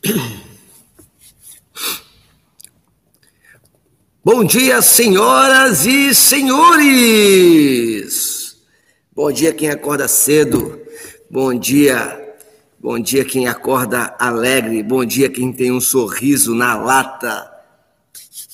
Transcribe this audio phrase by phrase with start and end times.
[4.24, 7.50] Bom dia, senhoras e senhores!
[9.14, 10.80] Bom dia quem acorda cedo.
[11.30, 12.34] Bom dia,
[12.78, 14.82] bom dia quem acorda alegre.
[14.82, 17.50] Bom dia quem tem um sorriso na lata.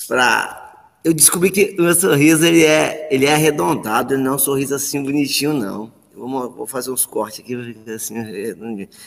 [0.09, 0.65] Pra...
[1.05, 4.39] Eu descobri que o meu sorriso ele é, ele é arredondado, ele não é um
[4.39, 5.93] sorriso assim bonitinho, não.
[6.13, 7.55] Vou, fazer uns cortes aqui,
[7.95, 8.17] assim,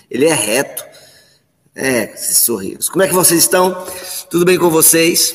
[0.09, 0.85] ele é reto.
[1.81, 2.89] É, sorrisos.
[2.89, 3.85] Como é que vocês estão?
[4.29, 5.33] Tudo bem com vocês?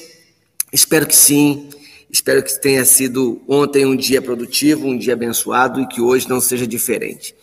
[0.70, 1.70] Espero que sim.
[2.10, 6.42] Espero que tenha sido ontem um dia produtivo, um dia abençoado e que hoje não
[6.42, 7.34] seja diferente.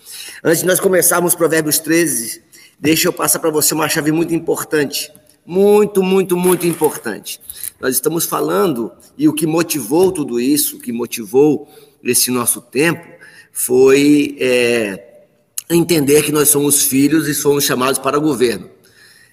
[0.44, 2.44] Antes de nós começarmos Provérbios 13,
[2.80, 5.12] deixa eu passar para você uma chave muito importante.
[5.44, 7.42] Muito, muito, muito importante.
[7.80, 11.68] Nós estamos falando, e o que motivou tudo isso, o que motivou
[12.04, 13.04] esse nosso tempo,
[13.52, 15.24] foi é,
[15.72, 18.70] entender que nós somos filhos e somos chamados para o governo.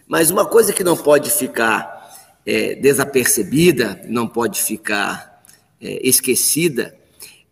[0.09, 1.99] Mas uma coisa que não pode ficar
[2.47, 5.45] é, desapercebida, não pode ficar
[5.79, 6.97] é, esquecida,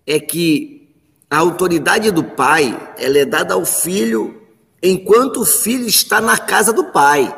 [0.07, 0.89] é que
[1.29, 4.43] a autoridade do pai ela é dada ao filho
[4.83, 7.35] enquanto o filho está na casa do pai.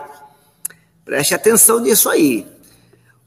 [1.04, 2.46] Preste atenção nisso aí.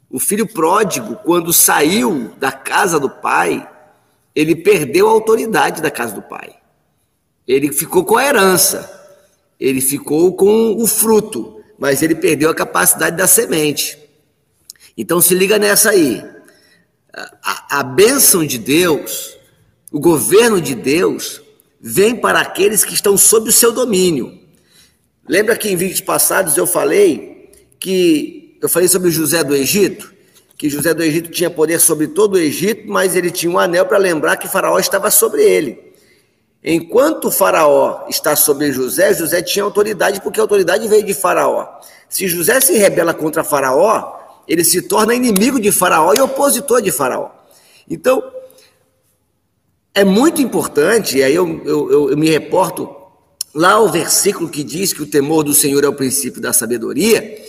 [0.09, 3.67] O filho pródigo, quando saiu da casa do pai,
[4.33, 6.55] ele perdeu a autoridade da casa do pai.
[7.45, 8.89] Ele ficou com a herança,
[9.59, 13.98] ele ficou com o fruto, mas ele perdeu a capacidade da semente.
[14.96, 16.23] Então se liga nessa aí.
[17.12, 19.36] A, a bênção de Deus,
[19.92, 21.42] o governo de Deus,
[21.82, 24.40] vem para aqueles que estão sob o seu domínio.
[25.28, 30.14] Lembra que em vídeos passados eu falei que eu falei sobre José do Egito?
[30.56, 33.88] Que José do Egito tinha poder sobre todo o Egito, mas ele tinha um anel
[33.88, 35.91] para lembrar que Faraó estava sobre ele.
[36.64, 41.67] Enquanto faraó está sobre José, José tinha autoridade porque a autoridade veio de faraó.
[42.08, 46.92] Se José se rebela contra faraó, ele se torna inimigo de faraó e opositor de
[46.92, 47.32] faraó.
[47.89, 48.23] Então,
[49.94, 52.95] é muito importante, e aí eu, eu, eu me reporto
[53.54, 57.43] lá ao versículo que diz que o temor do Senhor é o princípio da sabedoria,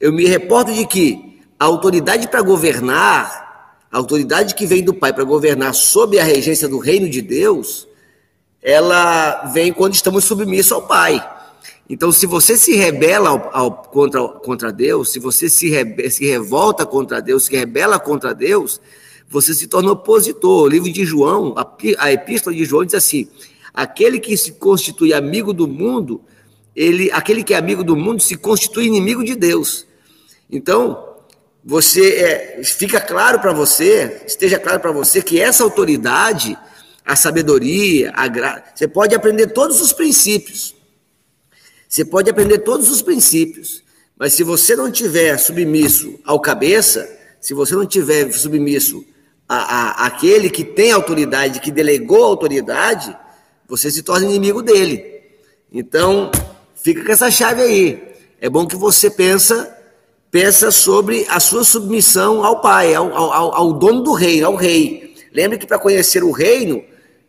[0.00, 5.12] eu me reporto de que a autoridade para governar, a autoridade que vem do Pai
[5.12, 7.87] para governar sob a regência do reino de Deus,
[8.62, 11.24] ela vem quando estamos submissos ao Pai.
[11.88, 15.70] Então, se você se rebela ao, ao, contra, contra Deus, se você se,
[16.10, 18.80] se revolta contra Deus, se rebela contra Deus,
[19.28, 20.64] você se torna opositor.
[20.64, 21.66] O livro de João, a,
[21.98, 23.28] a epístola de João diz assim:
[23.72, 26.20] aquele que se constitui amigo do mundo,
[26.76, 29.86] ele, aquele que é amigo do mundo se constitui inimigo de Deus.
[30.50, 31.06] Então,
[31.64, 36.56] você é, fica claro para você, esteja claro para você que essa autoridade
[37.08, 38.64] a sabedoria, a graça.
[38.74, 40.74] Você pode aprender todos os princípios.
[41.88, 43.82] Você pode aprender todos os princípios.
[44.18, 47.08] Mas se você não tiver submisso ao cabeça,
[47.40, 49.02] se você não tiver submisso
[49.48, 53.16] a, a, àquele que tem autoridade, que delegou autoridade,
[53.66, 55.22] você se torna inimigo dele.
[55.72, 56.30] Então,
[56.74, 58.14] fica com essa chave aí.
[58.38, 59.74] É bom que você pensa,
[60.30, 65.14] pensa sobre a sua submissão ao pai, ao, ao, ao dono do reino, ao rei.
[65.32, 66.84] Lembre que para conhecer o reino,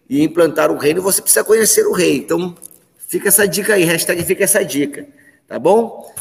[0.10, 2.18] e implantar o reino, você precisa conhecer o rei.
[2.18, 2.56] Então,
[3.08, 5.08] fica essa dica aí, hashtag fica essa dica,
[5.48, 6.12] tá bom?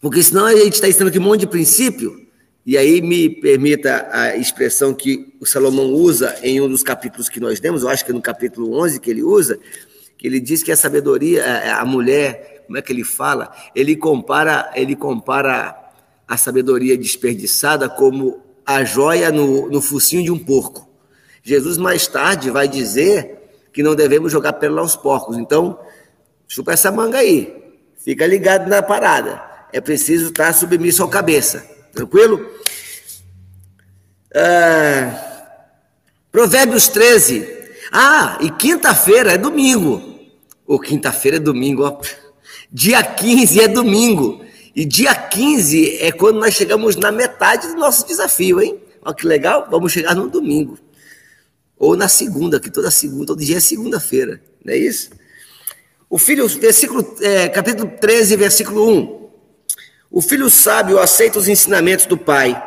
[0.00, 2.26] Porque senão a gente está ensinando aqui um monte de princípio,
[2.66, 7.40] e aí me permita a expressão que o Salomão usa em um dos capítulos que
[7.40, 9.58] nós temos, eu acho que é no capítulo 11 que ele usa,
[10.16, 13.54] que ele diz que a sabedoria, a mulher, como é que ele fala?
[13.74, 15.74] Ele compara, ele compara
[16.26, 20.87] a sabedoria desperdiçada como a joia no, no focinho de um porco.
[21.48, 23.38] Jesus mais tarde vai dizer
[23.72, 25.38] que não devemos jogar pérola aos porcos.
[25.38, 25.80] Então,
[26.46, 27.72] chupa essa manga aí.
[28.04, 29.42] Fica ligado na parada.
[29.72, 31.66] É preciso estar submisso ao cabeça.
[31.94, 32.46] Tranquilo?
[34.34, 35.56] Ah,
[36.30, 37.48] Provérbios 13.
[37.90, 40.02] Ah, e quinta-feira é domingo.
[40.66, 41.98] Ou quinta-feira é domingo, ó.
[42.70, 44.44] Dia 15 é domingo.
[44.76, 48.78] E dia 15 é quando nós chegamos na metade do nosso desafio, hein?
[49.00, 50.78] Olha que legal, vamos chegar no domingo.
[51.78, 55.10] Ou na segunda, que toda segunda, todo dia é segunda-feira, não é isso?
[56.10, 59.28] O filho, versículo, é, capítulo 13, versículo 1.
[60.10, 62.60] O filho sábio aceita os ensinamentos do pai,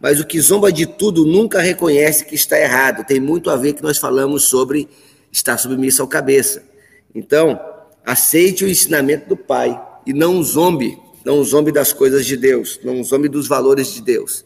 [0.00, 3.06] mas o que zomba de tudo nunca reconhece que está errado.
[3.06, 4.88] Tem muito a ver que nós falamos sobre
[5.30, 6.62] estar submisso ao cabeça.
[7.14, 7.60] Então,
[8.04, 13.02] aceite o ensinamento do pai e não zombe, não zombe das coisas de Deus, não
[13.04, 14.44] zombe dos valores de Deus.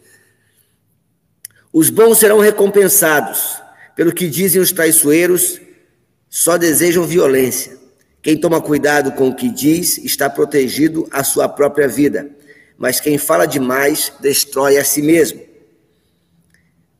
[1.72, 3.61] Os bons serão recompensados,
[3.94, 5.60] pelo que dizem os traiçoeiros,
[6.28, 7.76] só desejam violência.
[8.22, 12.30] Quem toma cuidado com o que diz está protegido a sua própria vida,
[12.78, 15.40] mas quem fala demais destrói a si mesmo.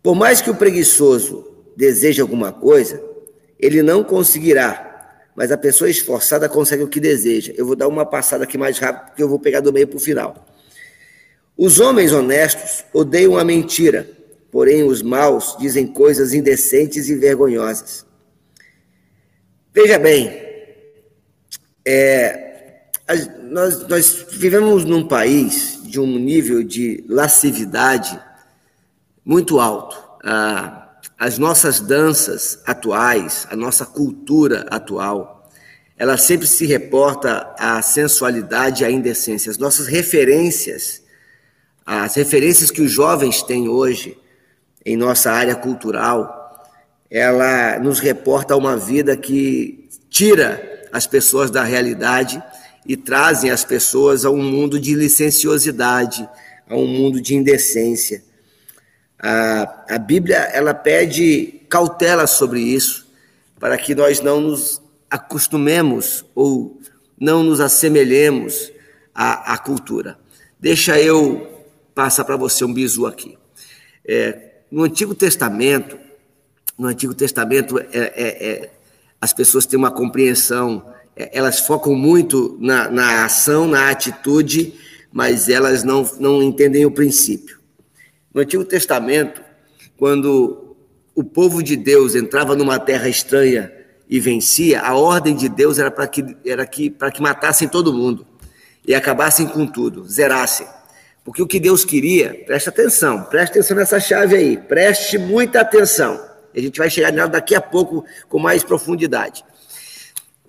[0.03, 3.03] Por mais que o preguiçoso deseje alguma coisa,
[3.59, 7.55] ele não conseguirá, mas a pessoa esforçada consegue o que deseja.
[7.57, 9.97] Eu vou dar uma passada aqui mais rápido, porque eu vou pegar do meio para
[9.97, 10.47] o final.
[11.57, 14.11] Os homens honestos odeiam a mentira,
[14.53, 18.05] porém os maus dizem coisas indecentes e vergonhosas.
[19.73, 20.31] Veja bem,
[21.87, 22.83] é,
[23.45, 28.21] nós, nós vivemos num país de um nível de lascividade
[29.25, 29.97] muito alto.
[30.23, 35.49] Ah, as nossas danças atuais, a nossa cultura atual,
[35.97, 39.51] ela sempre se reporta à sensualidade e à indecência.
[39.51, 41.03] As nossas referências,
[41.87, 44.21] as referências que os jovens têm hoje
[44.85, 46.69] em nossa área cultural,
[47.11, 52.43] ela nos reporta a uma vida que tira as pessoas da realidade
[52.87, 56.29] e trazem as pessoas a um mundo de licenciosidade,
[56.69, 58.23] a um mundo de indecência.
[59.19, 63.11] A, a Bíblia ela pede cautela sobre isso,
[63.59, 66.81] para que nós não nos acostumemos ou
[67.19, 68.73] não nos assemelhemos
[69.15, 70.19] à, à cultura.
[70.59, 71.65] Deixa eu
[71.95, 73.39] passar para você um bisu aqui.
[74.05, 75.99] É, no Antigo Testamento,
[76.79, 78.71] no Antigo Testamento, é, é, é
[79.21, 80.85] as pessoas têm uma compreensão,
[81.15, 84.75] é, elas focam muito na, na ação, na atitude,
[85.13, 87.61] mas elas não, não entendem o princípio.
[88.33, 89.43] No Antigo Testamento,
[89.99, 90.75] quando
[91.15, 93.71] o povo de Deus entrava numa terra estranha
[94.09, 96.23] e vencia, a ordem de Deus era para que,
[96.71, 98.27] que, que matassem todo mundo
[98.87, 100.67] e acabassem com tudo, zerassem.
[101.25, 106.21] Porque o que Deus queria, preste atenção, preste atenção nessa chave aí, preste muita atenção.
[106.55, 109.45] A gente vai chegar nela daqui a pouco com mais profundidade.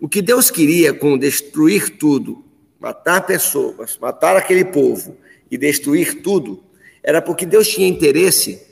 [0.01, 2.43] O que Deus queria com destruir tudo,
[2.79, 5.17] matar pessoas, matar aquele povo
[5.49, 6.63] e destruir tudo,
[7.01, 8.67] era porque Deus tinha interesse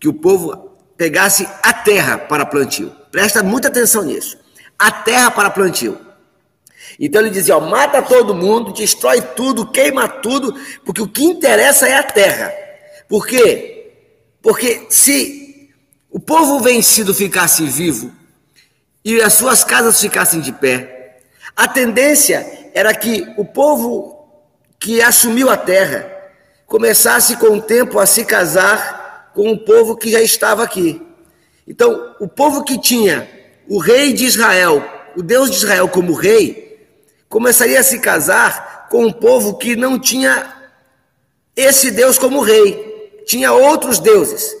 [0.00, 2.90] que o povo pegasse a terra para plantio.
[3.10, 4.38] Presta muita atenção nisso.
[4.78, 5.98] A terra para plantio.
[6.98, 11.88] Então ele dizia: ó, mata todo mundo, destrói tudo, queima tudo, porque o que interessa
[11.88, 12.52] é a terra.
[13.08, 13.92] Por quê?
[14.40, 15.70] Porque se
[16.10, 18.12] o povo vencido ficasse vivo
[19.04, 21.18] e as suas casas ficassem de pé,
[21.56, 24.28] a tendência era que o povo
[24.78, 26.10] que assumiu a terra
[26.66, 31.00] começasse com o tempo a se casar com o povo que já estava aqui.
[31.66, 33.28] Então, o povo que tinha
[33.68, 34.82] o rei de Israel,
[35.16, 36.71] o Deus de Israel como rei,
[37.32, 40.54] começaria a se casar com um povo que não tinha
[41.56, 44.54] esse Deus como rei, tinha outros deuses.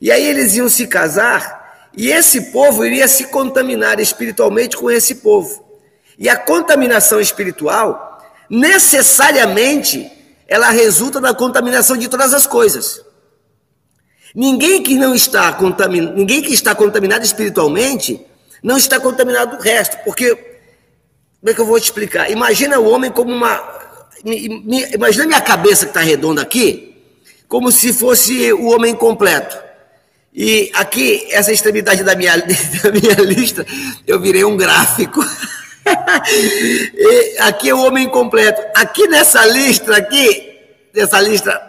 [0.00, 5.16] E aí eles iam se casar e esse povo iria se contaminar espiritualmente com esse
[5.16, 5.62] povo.
[6.18, 10.10] E a contaminação espiritual necessariamente
[10.48, 13.02] ela resulta da contaminação de todas as coisas.
[14.34, 18.26] Ninguém que não está contaminado, ninguém que está contaminado espiritualmente
[18.62, 20.53] não está contaminado do resto, porque
[21.44, 22.30] como é que eu vou te explicar?
[22.30, 23.62] Imagina o homem como uma
[24.94, 26.96] imagina minha cabeça que está redonda aqui,
[27.46, 29.54] como se fosse o homem completo.
[30.32, 33.66] E aqui, essa extremidade da minha, da minha lista,
[34.06, 35.22] eu virei um gráfico.
[37.40, 38.62] aqui é o homem completo.
[38.74, 40.50] Aqui nessa lista, aqui,
[40.94, 41.60] nessa lista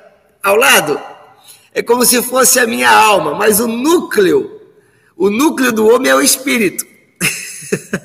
[0.42, 0.98] ao lado,
[1.74, 4.58] é como se fosse a minha alma, mas o núcleo,
[5.18, 6.86] o núcleo do homem é o espírito.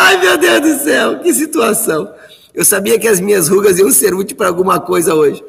[0.00, 2.14] Ai, meu Deus do céu, que situação.
[2.54, 5.44] Eu sabia que as minhas rugas iam ser úteis para alguma coisa hoje.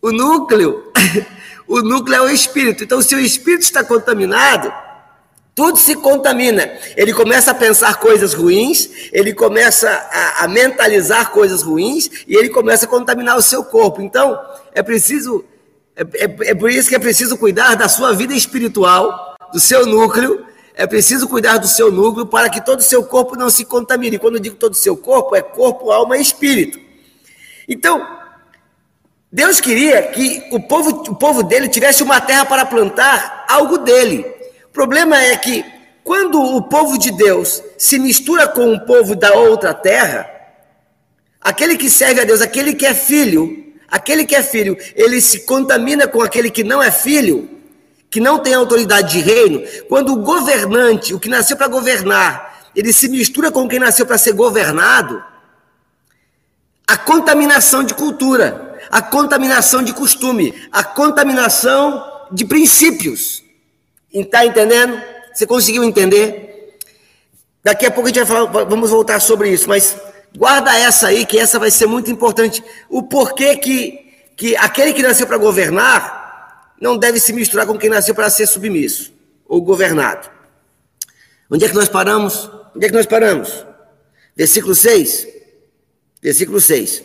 [0.00, 0.90] O núcleo,
[1.68, 2.84] o núcleo é o espírito.
[2.84, 4.72] Então, se o espírito está contaminado,
[5.54, 6.70] tudo se contamina.
[6.96, 12.48] Ele começa a pensar coisas ruins, ele começa a, a, mentalizar coisas ruins e ele
[12.48, 14.00] começa a contaminar o seu corpo.
[14.00, 14.40] Então,
[14.74, 15.44] é preciso,
[15.94, 19.84] é, é, é por isso que é preciso cuidar da sua vida espiritual, do seu
[19.84, 20.45] núcleo.
[20.76, 24.18] É preciso cuidar do seu núcleo para que todo o seu corpo não se contamine.
[24.18, 26.78] Quando eu digo todo o seu corpo, é corpo, alma e espírito.
[27.66, 28.06] Então,
[29.32, 34.36] Deus queria que o povo, o povo dele tivesse uma terra para plantar algo dele
[34.76, 35.64] problema é que
[36.04, 40.30] quando o povo de Deus se mistura com o povo da outra terra,
[41.40, 45.46] aquele que serve a Deus, aquele que é filho, aquele que é filho, ele se
[45.46, 47.48] contamina com aquele que não é filho,
[48.10, 49.62] que não tem autoridade de reino.
[49.88, 54.18] Quando o governante, o que nasceu para governar, ele se mistura com quem nasceu para
[54.18, 55.22] ser governado,
[56.86, 63.42] a contaminação de cultura, a contaminação de costume, a contaminação de princípios.
[64.12, 65.00] Está entendendo?
[65.32, 66.78] Você conseguiu entender?
[67.64, 69.96] Daqui a pouco a gente vai falar, vamos voltar sobre isso, mas
[70.36, 72.62] guarda essa aí, que essa vai ser muito importante.
[72.88, 73.98] O porquê que,
[74.36, 76.25] que aquele que nasceu para governar
[76.80, 79.12] não deve se misturar com quem nasceu para ser submisso
[79.46, 80.30] ou governado.
[81.50, 82.50] Onde é que nós paramos?
[82.74, 83.64] Onde é que nós paramos?
[84.34, 85.26] Versículo 6.
[86.22, 87.02] Versículo 6.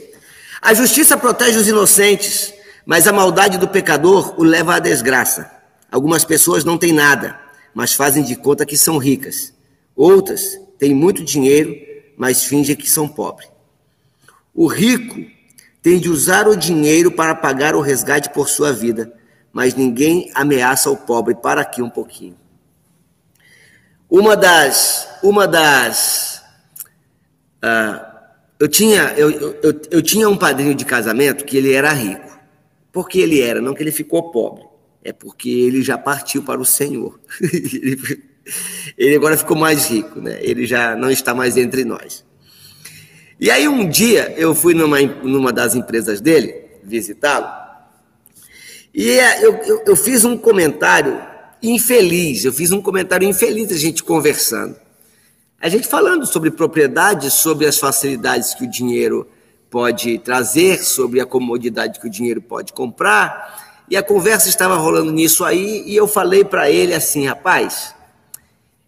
[0.62, 2.54] A justiça protege os inocentes,
[2.86, 5.50] mas a maldade do pecador o leva à desgraça.
[5.92, 7.40] Algumas pessoas não têm nada,
[7.74, 9.54] mas fazem de conta que são ricas.
[9.96, 11.76] Outras têm muito dinheiro,
[12.18, 13.50] mas fingem que são pobres.
[14.54, 15.26] O rico
[15.82, 19.12] tem de usar o dinheiro para pagar o resgate por sua vida,
[19.52, 21.36] mas ninguém ameaça o pobre.
[21.36, 22.38] Para aqui um pouquinho.
[24.10, 26.44] Uma das, uma das,
[27.64, 28.06] uh,
[28.60, 32.30] eu tinha, eu, eu, eu tinha um padrinho de casamento que ele era rico.
[32.92, 34.66] Porque ele era, não que ele ficou pobre,
[35.02, 37.20] é porque ele já partiu para o Senhor.
[38.98, 40.40] Ele agora ficou mais rico, né?
[40.42, 42.26] Ele já não está mais entre nós.
[43.40, 47.71] E aí um dia eu fui numa, numa das empresas dele visitá-lo
[48.94, 51.22] e é, eu, eu, eu fiz um comentário
[51.64, 54.76] infeliz, eu fiz um comentário infeliz a gente conversando.
[55.60, 59.28] A gente falando sobre propriedade, sobre as facilidades que o dinheiro
[59.70, 63.86] pode trazer, sobre a comodidade que o dinheiro pode comprar.
[63.90, 67.94] E a conversa estava rolando nisso aí, e eu falei para ele assim, rapaz,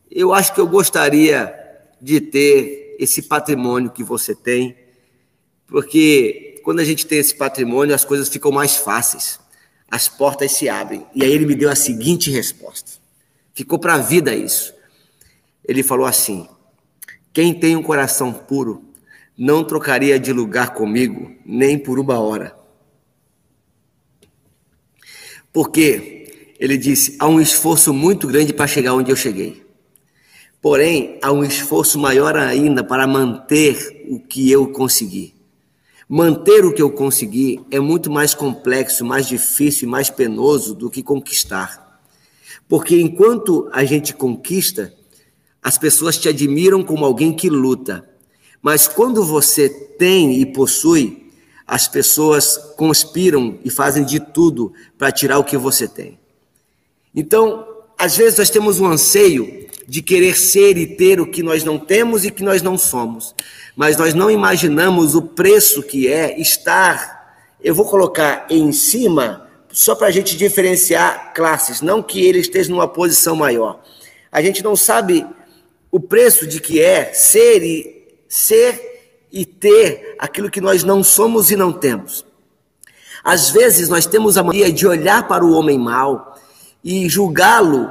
[0.09, 1.53] eu acho que eu gostaria
[2.01, 4.75] de ter esse patrimônio que você tem,
[5.67, 9.39] porque quando a gente tem esse patrimônio, as coisas ficam mais fáceis,
[9.93, 11.05] as portas se abrem.
[11.13, 12.93] E aí ele me deu a seguinte resposta:
[13.53, 14.73] ficou para a vida isso.
[15.63, 16.47] Ele falou assim:
[17.31, 18.83] quem tem um coração puro
[19.37, 22.57] não trocaria de lugar comigo nem por uma hora.
[25.53, 29.63] Porque ele disse: há um esforço muito grande para chegar onde eu cheguei.
[30.59, 35.35] Porém, há um esforço maior ainda para manter o que eu consegui.
[36.07, 40.89] Manter o que eu consegui é muito mais complexo, mais difícil e mais penoso do
[40.89, 42.01] que conquistar.
[42.67, 44.93] Porque enquanto a gente conquista,
[45.61, 48.07] as pessoas te admiram como alguém que luta.
[48.61, 51.31] Mas quando você tem e possui,
[51.65, 56.19] as pessoas conspiram e fazem de tudo para tirar o que você tem.
[57.15, 57.65] Então,
[57.97, 61.77] às vezes nós temos um anseio de querer ser e ter o que nós não
[61.77, 63.35] temos e que nós não somos.
[63.75, 69.95] Mas nós não imaginamos o preço que é estar, eu vou colocar em cima, só
[69.95, 73.81] para a gente diferenciar classes, não que ele esteja numa posição maior.
[74.31, 75.25] A gente não sabe
[75.91, 78.93] o preço de que é ser e ser
[79.31, 82.25] e ter aquilo que nós não somos e não temos.
[83.23, 86.35] Às vezes nós temos a mania de olhar para o homem mau
[86.83, 87.89] e julgá-lo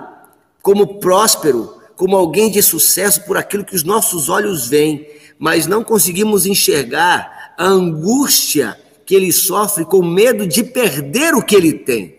[0.61, 5.07] como próspero, como alguém de sucesso por aquilo que os nossos olhos veem,
[5.39, 11.55] mas não conseguimos enxergar a angústia que ele sofre com medo de perder o que
[11.55, 12.17] ele tem.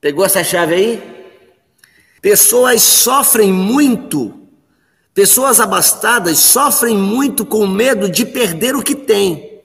[0.00, 1.02] Pegou essa chave aí?
[2.22, 4.32] Pessoas sofrem muito,
[5.12, 9.60] pessoas abastadas sofrem muito com medo de perder o que tem.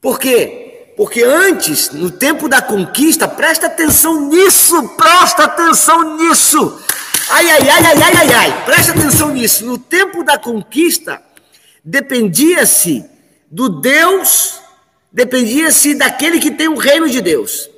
[0.00, 0.65] Por quê?
[0.96, 6.80] Porque antes, no tempo da conquista, presta atenção nisso, presta atenção nisso.
[7.28, 9.66] Ai, ai, ai, ai, ai, ai, ai, presta atenção nisso.
[9.66, 11.22] No tempo da conquista,
[11.84, 13.04] dependia-se
[13.50, 14.58] do Deus,
[15.12, 17.68] dependia-se daquele que tem o reino de Deus.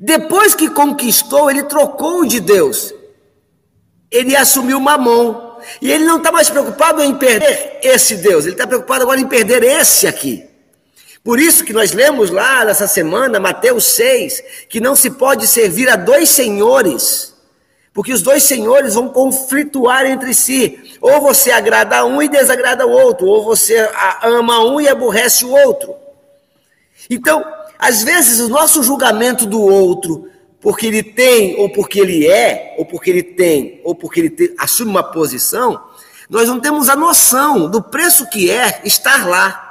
[0.00, 2.92] Depois que conquistou, ele trocou de Deus.
[4.10, 5.46] Ele assumiu Mamon.
[5.80, 9.26] E ele não está mais preocupado em perder esse Deus, ele está preocupado agora em
[9.26, 10.47] perder esse aqui.
[11.22, 15.88] Por isso que nós lemos lá nessa semana, Mateus 6, que não se pode servir
[15.88, 17.34] a dois senhores,
[17.92, 20.96] porque os dois senhores vão conflituar entre si.
[21.00, 23.76] Ou você agrada um e desagrada o outro, ou você
[24.22, 25.96] ama um e aborrece o outro.
[27.10, 27.44] Então,
[27.78, 30.28] às vezes, o nosso julgamento do outro,
[30.60, 34.54] porque ele tem, ou porque ele é, ou porque ele tem, ou porque ele tem,
[34.58, 35.80] assume uma posição,
[36.28, 39.67] nós não temos a noção do preço que é estar lá.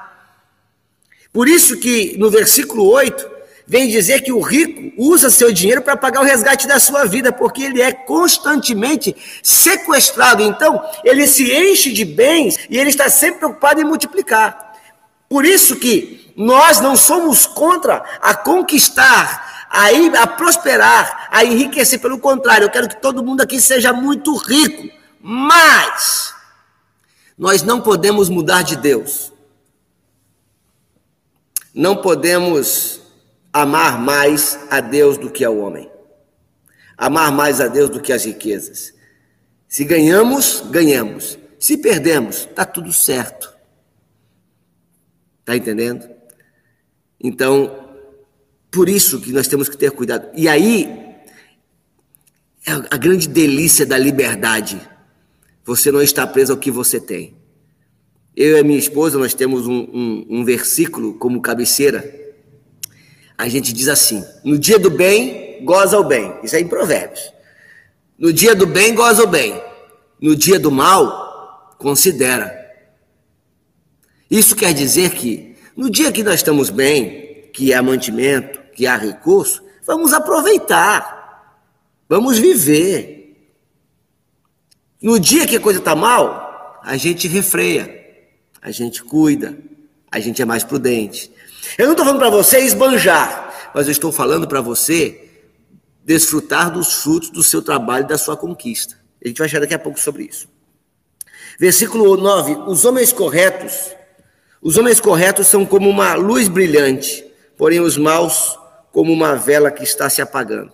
[1.38, 3.30] Por isso que no versículo 8
[3.68, 7.32] vem dizer que o rico usa seu dinheiro para pagar o resgate da sua vida,
[7.32, 10.42] porque ele é constantemente sequestrado.
[10.42, 14.74] Então, ele se enche de bens e ele está sempre preocupado em multiplicar.
[15.30, 22.00] Por isso que nós não somos contra a conquistar, a, ir, a prosperar, a enriquecer.
[22.00, 24.90] Pelo contrário, eu quero que todo mundo aqui seja muito rico.
[25.22, 26.34] Mas
[27.38, 29.37] nós não podemos mudar de Deus
[31.78, 33.00] não podemos
[33.54, 35.88] amar mais a Deus do que ao homem,
[36.98, 38.96] amar mais a Deus do que as riquezas.
[39.68, 41.38] Se ganhamos, ganhamos.
[41.60, 43.56] Se perdemos, está tudo certo.
[45.42, 46.10] Está entendendo?
[47.20, 47.96] Então,
[48.72, 50.30] por isso que nós temos que ter cuidado.
[50.36, 50.86] E aí,
[52.66, 54.82] é a grande delícia da liberdade.
[55.64, 57.36] Você não está preso ao que você tem.
[58.38, 62.08] Eu e a minha esposa, nós temos um, um, um versículo como cabeceira.
[63.36, 66.32] A gente diz assim: no dia do bem, goza o bem.
[66.44, 67.34] Isso é em Provérbios.
[68.16, 69.60] No dia do bem, goza o bem.
[70.22, 72.56] No dia do mal, considera.
[74.30, 78.96] Isso quer dizer que no dia que nós estamos bem, que há mantimento, que há
[78.96, 81.58] recurso, vamos aproveitar.
[82.08, 83.50] Vamos viver.
[85.02, 87.97] No dia que a coisa está mal, a gente refreia
[88.62, 89.58] a gente cuida,
[90.12, 91.32] a gente é mais prudente.
[91.78, 95.28] Eu não estou falando para você esbanjar, mas eu estou falando para você
[96.04, 98.96] desfrutar dos frutos do seu trabalho e da sua conquista.
[99.24, 100.48] A gente vai achar daqui a pouco sobre isso.
[101.60, 103.92] Versículo 9: Os homens corretos,
[104.62, 107.26] os homens corretos são como uma luz brilhante,
[107.58, 108.58] porém os maus
[108.92, 110.72] como uma vela que está se apagando.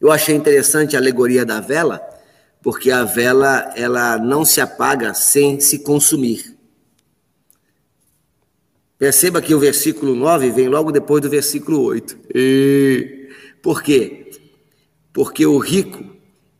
[0.00, 2.00] Eu achei interessante a alegoria da vela,
[2.62, 6.55] porque a vela ela não se apaga sem se consumir.
[8.98, 12.18] Perceba que o versículo 9 vem logo depois do versículo 8.
[12.34, 13.28] E...
[13.62, 14.30] Por quê?
[15.12, 16.04] Porque o rico,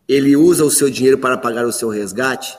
[0.07, 2.57] ele usa o seu dinheiro para pagar o seu resgate,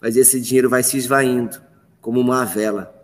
[0.00, 1.60] mas esse dinheiro vai se esvaindo,
[2.00, 2.94] como uma vela,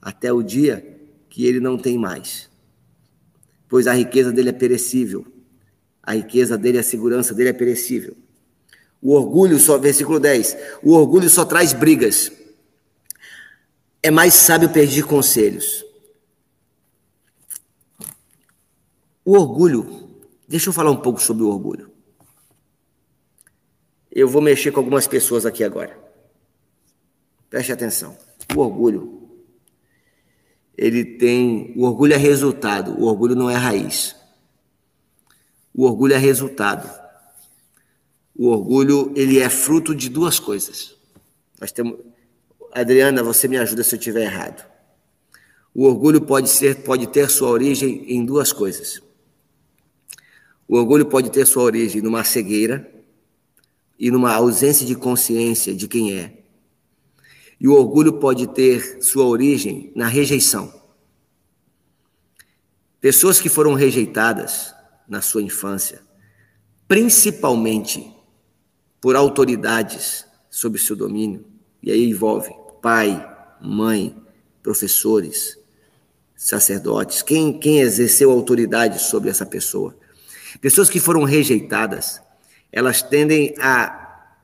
[0.00, 0.86] até o dia
[1.28, 2.48] que ele não tem mais.
[3.68, 5.26] Pois a riqueza dele é perecível.
[6.02, 8.16] A riqueza dele, a segurança dele é perecível.
[9.00, 12.30] O orgulho só, versículo 10, o orgulho só traz brigas
[14.02, 15.84] é mais sábio pedir conselhos.
[19.24, 20.10] O orgulho,
[20.48, 21.90] deixa eu falar um pouco sobre o orgulho.
[24.10, 25.96] Eu vou mexer com algumas pessoas aqui agora.
[27.48, 28.16] Preste atenção.
[28.54, 29.30] O orgulho,
[30.76, 31.72] ele tem.
[31.76, 34.16] O orgulho é resultado, o orgulho não é raiz.
[35.72, 36.90] O orgulho é resultado.
[38.34, 40.96] O orgulho, ele é fruto de duas coisas.
[41.60, 41.98] Nós temos,
[42.74, 44.66] Adriana, você me ajuda se eu estiver errado.
[45.74, 49.02] O orgulho pode ser, pode ter sua origem em duas coisas.
[50.66, 52.90] O orgulho pode ter sua origem numa cegueira
[53.98, 56.38] e numa ausência de consciência de quem é.
[57.60, 60.72] E o orgulho pode ter sua origem na rejeição.
[63.00, 64.74] Pessoas que foram rejeitadas
[65.06, 66.00] na sua infância,
[66.88, 68.14] principalmente
[69.00, 71.44] por autoridades sob seu domínio,
[71.82, 73.24] e aí envolve pai,
[73.60, 74.14] mãe,
[74.62, 75.56] professores,
[76.36, 79.96] sacerdotes, quem, quem exerceu autoridade sobre essa pessoa.
[80.60, 82.20] Pessoas que foram rejeitadas,
[82.72, 84.34] elas tendem a,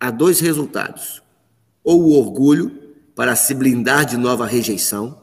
[0.00, 1.22] a dois resultados:
[1.82, 2.82] ou o orgulho
[3.14, 5.22] para se blindar de nova rejeição,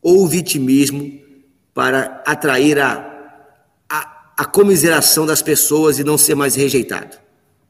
[0.00, 1.20] ou o vitimismo
[1.74, 2.98] para atrair a,
[3.88, 7.18] a, a comiseração das pessoas e não ser mais rejeitado.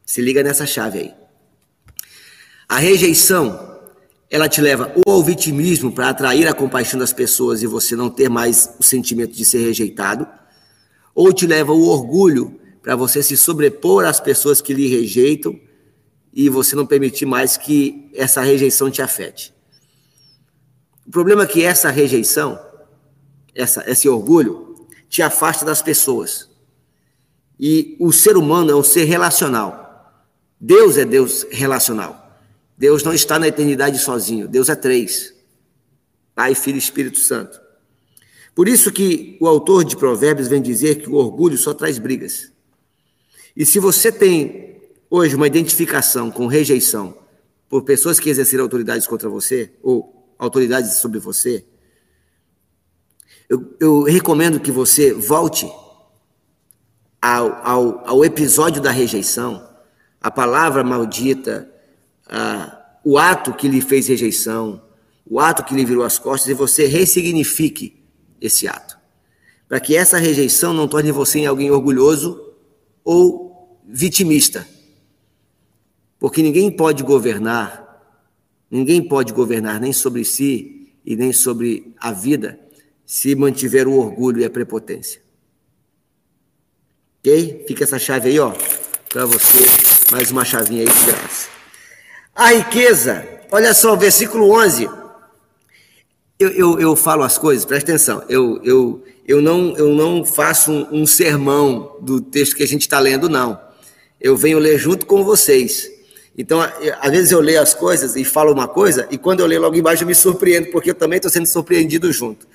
[0.04, 1.19] Se liga nessa chave aí.
[2.70, 3.80] A rejeição,
[4.30, 8.09] ela te leva ou ao vitimismo para atrair a compaixão das pessoas e você não
[8.09, 10.24] ter mais o sentimento de ser rejeitado,
[11.12, 15.59] ou te leva ao orgulho para você se sobrepor às pessoas que lhe rejeitam
[16.33, 19.52] e você não permitir mais que essa rejeição te afete.
[21.04, 22.56] O problema é que essa rejeição,
[23.52, 26.48] essa, esse orgulho, te afasta das pessoas.
[27.59, 30.22] E o ser humano é um ser relacional.
[30.61, 32.29] Deus é Deus relacional.
[32.80, 35.34] Deus não está na eternidade sozinho, Deus é três:
[36.34, 37.60] Pai, Filho e Espírito Santo.
[38.54, 42.50] Por isso que o autor de Provérbios vem dizer que o orgulho só traz brigas.
[43.54, 47.18] E se você tem hoje uma identificação com rejeição
[47.68, 51.66] por pessoas que exerceram autoridades contra você, ou autoridades sobre você,
[53.46, 55.70] eu, eu recomendo que você volte
[57.20, 59.68] ao, ao, ao episódio da rejeição,
[60.18, 61.70] a palavra maldita,
[62.30, 64.80] ah, o ato que lhe fez rejeição,
[65.26, 68.00] o ato que lhe virou as costas, e você ressignifique
[68.40, 68.98] esse ato.
[69.68, 72.54] Para que essa rejeição não torne você em alguém orgulhoso
[73.04, 74.66] ou vitimista.
[76.18, 78.00] Porque ninguém pode governar,
[78.70, 82.58] ninguém pode governar nem sobre si e nem sobre a vida
[83.04, 85.20] se mantiver o orgulho e a prepotência.
[87.18, 87.64] Ok?
[87.66, 88.52] Fica essa chave aí, ó,
[89.08, 89.58] para você.
[90.12, 91.59] Mais uma chavinha aí de graça.
[92.40, 94.88] A riqueza, olha só, versículo 11.
[96.38, 98.24] Eu, eu, eu falo as coisas, presta atenção.
[98.31, 102.81] Eu, eu, eu, não, eu não faço um, um sermão do texto que a gente
[102.81, 103.61] está lendo, não.
[104.18, 105.90] Eu venho ler junto com vocês.
[106.35, 109.61] Então, às vezes eu leio as coisas e falo uma coisa, e quando eu leio
[109.61, 112.48] logo embaixo eu me surpreendo, porque eu também estou sendo surpreendido junto.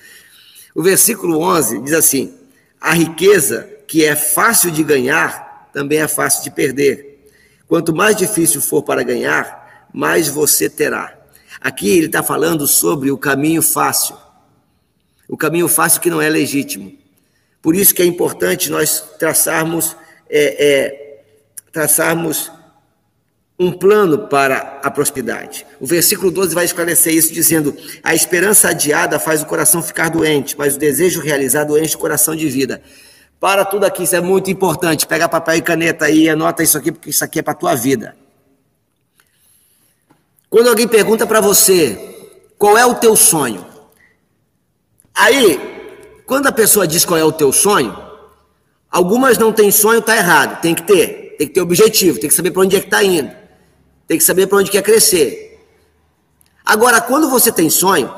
[0.74, 2.34] O versículo 11 diz assim:
[2.80, 7.24] A riqueza que é fácil de ganhar também é fácil de perder.
[7.68, 11.16] Quanto mais difícil for para ganhar, mais você terá.
[11.60, 14.16] Aqui ele está falando sobre o caminho fácil.
[15.28, 16.92] O caminho fácil que não é legítimo.
[17.60, 19.96] Por isso que é importante nós traçarmos,
[20.30, 21.22] é, é,
[21.72, 22.52] traçarmos
[23.58, 25.66] um plano para a prosperidade.
[25.80, 30.56] O versículo 12 vai esclarecer isso, dizendo: A esperança adiada faz o coração ficar doente,
[30.56, 32.82] mas o desejo realizado enche o coração de vida.
[33.40, 35.06] Para tudo aqui, isso é muito importante.
[35.06, 37.74] Pega papel e caneta aí anota isso aqui, porque isso aqui é para a tua
[37.74, 38.14] vida.
[40.56, 42.16] Quando alguém pergunta para você
[42.56, 43.62] qual é o teu sonho,
[45.14, 45.60] aí,
[46.24, 47.94] quando a pessoa diz qual é o teu sonho,
[48.90, 50.62] algumas não têm sonho, tá errado.
[50.62, 53.04] Tem que ter, tem que ter objetivo, tem que saber para onde é que está
[53.04, 53.30] indo.
[54.08, 55.62] Tem que saber para onde quer crescer.
[56.64, 58.10] Agora, quando você tem sonho,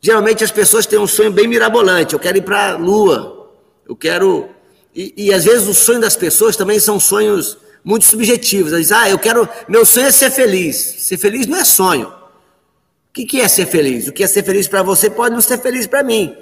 [0.00, 2.14] geralmente as pessoas têm um sonho bem mirabolante.
[2.14, 3.48] Eu quero ir para a lua.
[3.88, 4.48] Eu quero.
[4.92, 8.72] E, e, às vezes o sonho das pessoas também são sonhos muito subjetivos.
[8.72, 9.48] Elas dizem, ah, eu quero.
[9.68, 10.76] Meu sonho é ser feliz.
[10.76, 12.08] Ser feliz não é sonho.
[12.08, 14.06] O que, que é ser feliz?
[14.06, 16.36] O que é ser feliz para você pode não ser feliz para mim.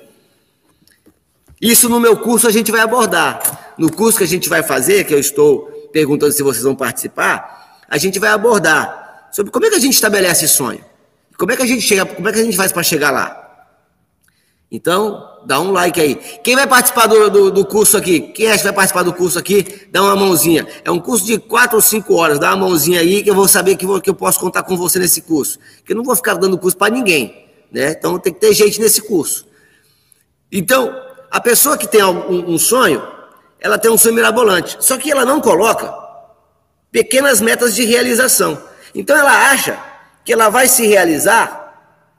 [1.61, 3.75] Isso no meu curso a gente vai abordar.
[3.79, 7.83] No curso que a gente vai fazer, que eu estou perguntando se vocês vão participar,
[7.89, 10.85] a gente vai abordar sobre como é que a gente estabelece sonho.
[11.37, 13.67] Como é que a gente chega, como é que a gente faz para chegar lá?
[14.71, 16.15] Então, dá um like aí.
[16.43, 18.21] Quem vai participar do, do, do, curso aqui?
[18.21, 19.87] Quem acha que vai participar do curso aqui?
[19.91, 20.67] Dá uma mãozinha.
[20.85, 22.39] É um curso de quatro ou cinco horas.
[22.39, 24.77] Dá uma mãozinha aí que eu vou saber que, vou, que eu posso contar com
[24.77, 25.59] você nesse curso.
[25.85, 27.47] Que eu não vou ficar dando curso para ninguém.
[27.73, 27.91] Né?
[27.91, 29.47] Então tem que ter gente nesse curso.
[30.51, 30.95] Então,
[31.31, 33.07] a pessoa que tem um, um sonho,
[33.61, 34.77] ela tem um sonho mirabolante.
[34.81, 35.95] Só que ela não coloca
[36.91, 38.61] pequenas metas de realização.
[38.95, 39.79] Então ela acha
[40.25, 41.67] que ela vai se realizar.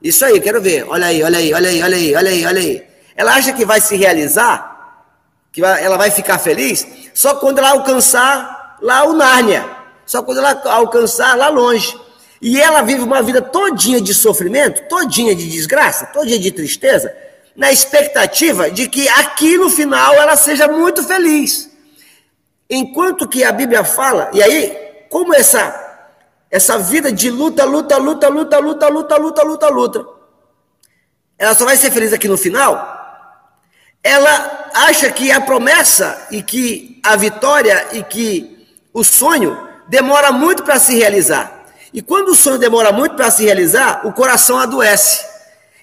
[0.02, 0.84] Isso aí, quero ver.
[0.88, 2.89] Olha aí, olha aí, olha aí, olha aí, olha aí, olha aí.
[3.20, 5.04] Ela acha que vai se realizar,
[5.52, 9.68] que ela vai ficar feliz, só quando ela alcançar lá o Nárnia.
[10.06, 11.94] Só quando ela alcançar lá longe.
[12.40, 17.14] E ela vive uma vida todinha de sofrimento, todinha de desgraça, todinha de tristeza,
[17.54, 21.70] na expectativa de que aqui no final ela seja muito feliz.
[22.70, 25.88] Enquanto que a Bíblia fala, e aí, como essa
[26.50, 30.06] essa vida de luta, luta, luta, luta, luta, luta, luta, luta, luta,
[31.38, 32.99] ela só vai ser feliz aqui no final?
[34.02, 40.62] Ela acha que a promessa e que a vitória e que o sonho demora muito
[40.62, 41.66] para se realizar.
[41.92, 45.28] E quando o sonho demora muito para se realizar, o coração adoece.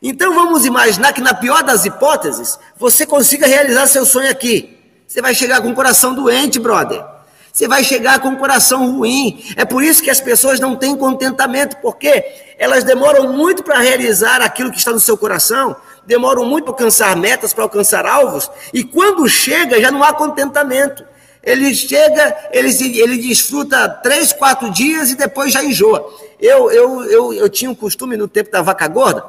[0.02, 4.78] Então vamos imaginar que, na pior das hipóteses, você consiga realizar seu sonho aqui.
[5.08, 7.04] Você vai chegar com o coração doente, brother.
[7.52, 9.44] Você vai chegar com o coração ruim.
[9.56, 12.24] É por isso que as pessoas não têm contentamento, porque
[12.58, 15.76] elas demoram muito para realizar aquilo que está no seu coração,
[16.08, 21.06] demoram muito para alcançar metas, para alcançar alvos, e quando chega já não há contentamento.
[21.44, 26.14] Ele chega, ele, ele desfruta três, quatro dias e depois já enjoa.
[26.40, 29.24] Eu, eu, eu, eu tinha um costume no tempo da vaca gorda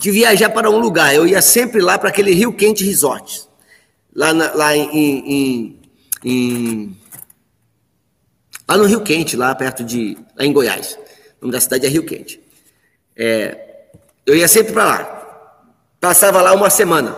[0.00, 1.14] de viajar para um lugar.
[1.14, 3.48] Eu ia sempre lá para aquele Rio Quente Resort
[4.14, 5.80] lá, na, lá em, em,
[6.24, 6.96] em,
[8.68, 10.98] lá no Rio Quente, lá perto de lá em Goiás.
[11.40, 12.40] O nome da cidade é Rio Quente.
[13.16, 13.86] É,
[14.26, 15.13] eu ia sempre para lá.
[16.04, 17.16] Passava lá uma semana.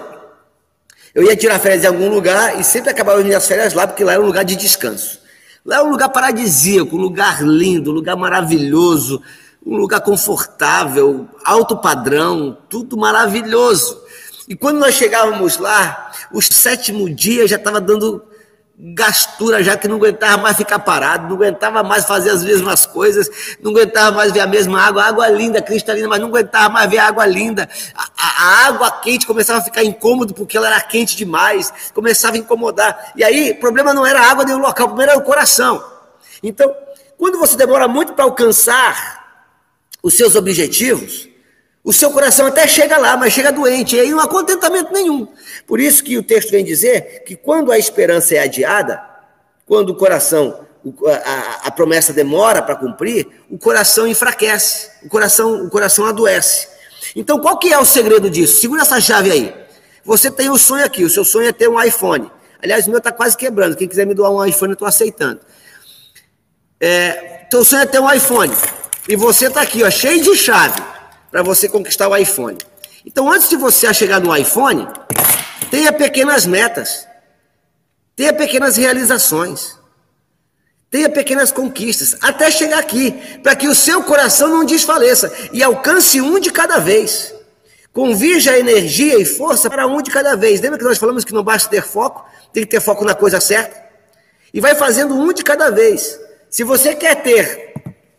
[1.12, 4.12] Eu ia tirar férias em algum lugar e sempre acabava minhas férias lá, porque lá
[4.12, 5.18] era um lugar de descanso.
[5.64, 9.20] Lá é um lugar paradisíaco, um lugar lindo, um lugar maravilhoso,
[9.66, 14.00] um lugar confortável, alto padrão, tudo maravilhoso.
[14.46, 18.22] E quando nós chegávamos lá, o sétimo dia já estava dando
[18.78, 23.56] gastura, já que não aguentava mais ficar parado, não aguentava mais fazer as mesmas coisas,
[23.60, 26.98] não aguentava mais ver a mesma água, água linda, cristalina, mas não aguentava mais ver
[26.98, 27.66] a água linda.
[27.94, 32.38] A, a, água quente começava a ficar incômodo porque ela era quente demais, começava a
[32.38, 33.12] incomodar.
[33.16, 35.24] E aí, o problema não era a água nem o local, o problema era o
[35.24, 35.82] coração.
[36.42, 36.74] Então,
[37.16, 39.24] quando você demora muito para alcançar
[40.02, 41.28] os seus objetivos,
[41.86, 45.28] o seu coração até chega lá, mas chega doente, e aí não há contentamento nenhum.
[45.68, 49.00] Por isso que o texto vem dizer que quando a esperança é adiada,
[49.64, 50.66] quando o coração,
[51.24, 56.66] a, a promessa demora para cumprir, o coração enfraquece, o coração, o coração adoece.
[57.14, 58.60] Então, qual que é o segredo disso?
[58.60, 59.54] Segura essa chave aí.
[60.04, 62.28] Você tem um sonho aqui, o seu sonho é ter um iPhone.
[62.60, 63.76] Aliás, o meu está quase quebrando.
[63.76, 65.38] Quem quiser me doar um iPhone, eu estou aceitando.
[66.80, 68.52] É, teu sonho é ter um iPhone.
[69.08, 70.95] E você está aqui, ó, cheio de chave
[71.36, 72.56] para você conquistar o iPhone.
[73.04, 74.88] Então, antes de você chegar no iPhone,
[75.70, 77.06] tenha pequenas metas,
[78.16, 79.76] tenha pequenas realizações.
[80.90, 86.22] Tenha pequenas conquistas até chegar aqui, para que o seu coração não desfaleça e alcance
[86.22, 87.34] um de cada vez.
[87.92, 90.62] Convija energia e força para um de cada vez.
[90.62, 93.42] Lembra que nós falamos que não basta ter foco, tem que ter foco na coisa
[93.42, 93.76] certa?
[94.54, 96.18] E vai fazendo um de cada vez.
[96.48, 97.65] Se você quer ter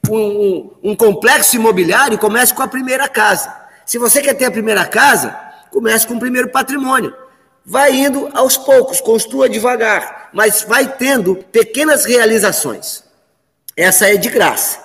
[0.09, 3.53] um, um, complexo imobiliário, comece com a primeira casa.
[3.85, 5.37] Se você quer ter a primeira casa,
[5.71, 7.13] comece com o primeiro patrimônio.
[7.65, 13.03] Vai indo aos poucos, construa devagar, mas vai tendo pequenas realizações.
[13.75, 14.79] Essa é de graça.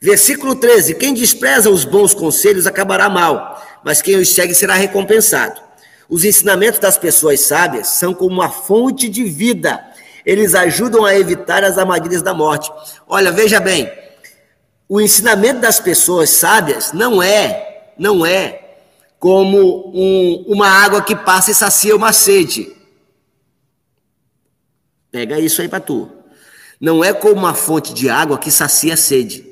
[0.00, 5.60] Versículo 13: Quem despreza os bons conselhos acabará mal, mas quem os segue será recompensado.
[6.08, 9.84] Os ensinamentos das pessoas sábias são como uma fonte de vida.
[10.26, 12.70] Eles ajudam a evitar as armadilhas da morte.
[13.08, 13.90] Olha, veja bem,
[14.90, 18.74] o ensinamento das pessoas sábias não é, não é
[19.20, 22.74] como um, uma água que passa e sacia uma sede.
[25.12, 26.10] Pega isso aí para tu.
[26.80, 29.46] Não é como uma fonte de água que sacia a sede.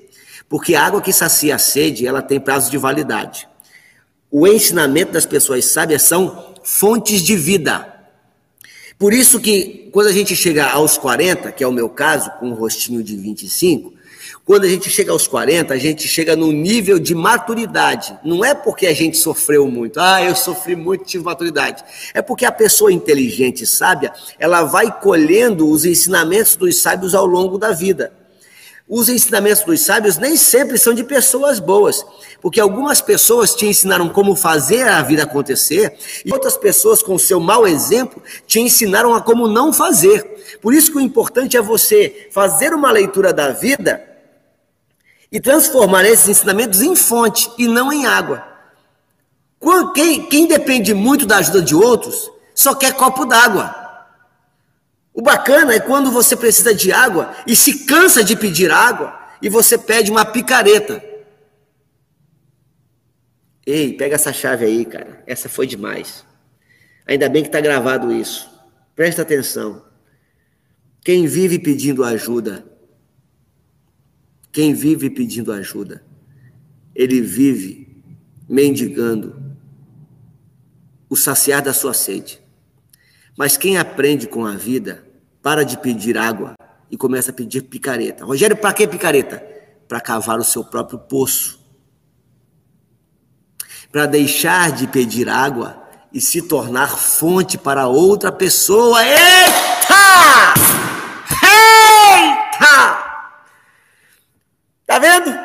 [0.48, 3.48] Porque a água que sacia a sede, ela tem prazo de validade.
[4.28, 7.94] O ensinamento das pessoas sábias são fontes de vida.
[8.98, 12.48] Por isso que quando a gente chega aos 40, que é o meu caso, com
[12.48, 13.97] um rostinho de 25,
[14.48, 18.18] quando a gente chega aos 40, a gente chega num nível de maturidade.
[18.24, 20.00] Não é porque a gente sofreu muito.
[20.00, 21.84] Ah, eu sofri muito, tive maturidade.
[22.14, 27.26] É porque a pessoa inteligente e sábia, ela vai colhendo os ensinamentos dos sábios ao
[27.26, 28.10] longo da vida.
[28.88, 32.02] Os ensinamentos dos sábios nem sempre são de pessoas boas,
[32.40, 35.92] porque algumas pessoas te ensinaram como fazer a vida acontecer,
[36.24, 40.58] e outras pessoas, com seu mau exemplo, te ensinaram a como não fazer.
[40.62, 44.07] Por isso que o importante é você fazer uma leitura da vida
[45.30, 48.46] e transformar esses ensinamentos em fonte e não em água.
[49.94, 53.74] Quem, quem depende muito da ajuda de outros só quer copo d'água.
[55.12, 59.48] O bacana é quando você precisa de água e se cansa de pedir água e
[59.48, 61.02] você pede uma picareta.
[63.66, 65.22] Ei, pega essa chave aí, cara.
[65.26, 66.24] Essa foi demais.
[67.06, 68.48] Ainda bem que está gravado isso.
[68.94, 69.84] Presta atenção.
[71.04, 72.64] Quem vive pedindo ajuda
[74.58, 76.02] quem vive pedindo ajuda,
[76.92, 78.02] ele vive
[78.48, 79.40] mendigando
[81.08, 82.40] o saciar da sua sede.
[83.36, 85.06] Mas quem aprende com a vida,
[85.40, 86.56] para de pedir água
[86.90, 88.24] e começa a pedir picareta.
[88.24, 89.40] Rogério, para que picareta?
[89.86, 91.60] Para cavar o seu próprio poço.
[93.92, 95.80] Para deixar de pedir água
[96.12, 99.06] e se tornar fonte para outra pessoa.
[99.06, 99.68] Eita!
[104.88, 105.38] Tá vendo?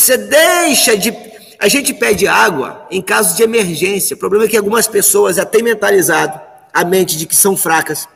[0.00, 1.14] Você deixa de.
[1.58, 4.14] A gente pede água em casos de emergência.
[4.14, 6.40] O problema é que algumas pessoas já têm mentalizado
[6.72, 8.08] a mente de que são fracas.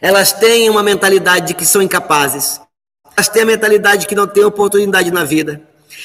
[0.00, 2.60] Elas têm uma mentalidade de que são incapazes.
[3.16, 5.60] Elas têm a mentalidade de que não têm oportunidade na vida.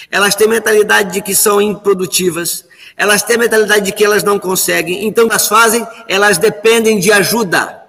[0.10, 2.66] Elas têm a mentalidade de que são improdutivas.
[2.98, 5.06] Elas têm a mentalidade de que elas não conseguem.
[5.06, 5.86] Então, o que elas fazem?
[6.08, 7.84] Elas dependem de ajuda.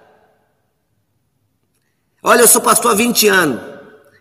[2.21, 3.59] Olha, eu sou pastor há 20 anos.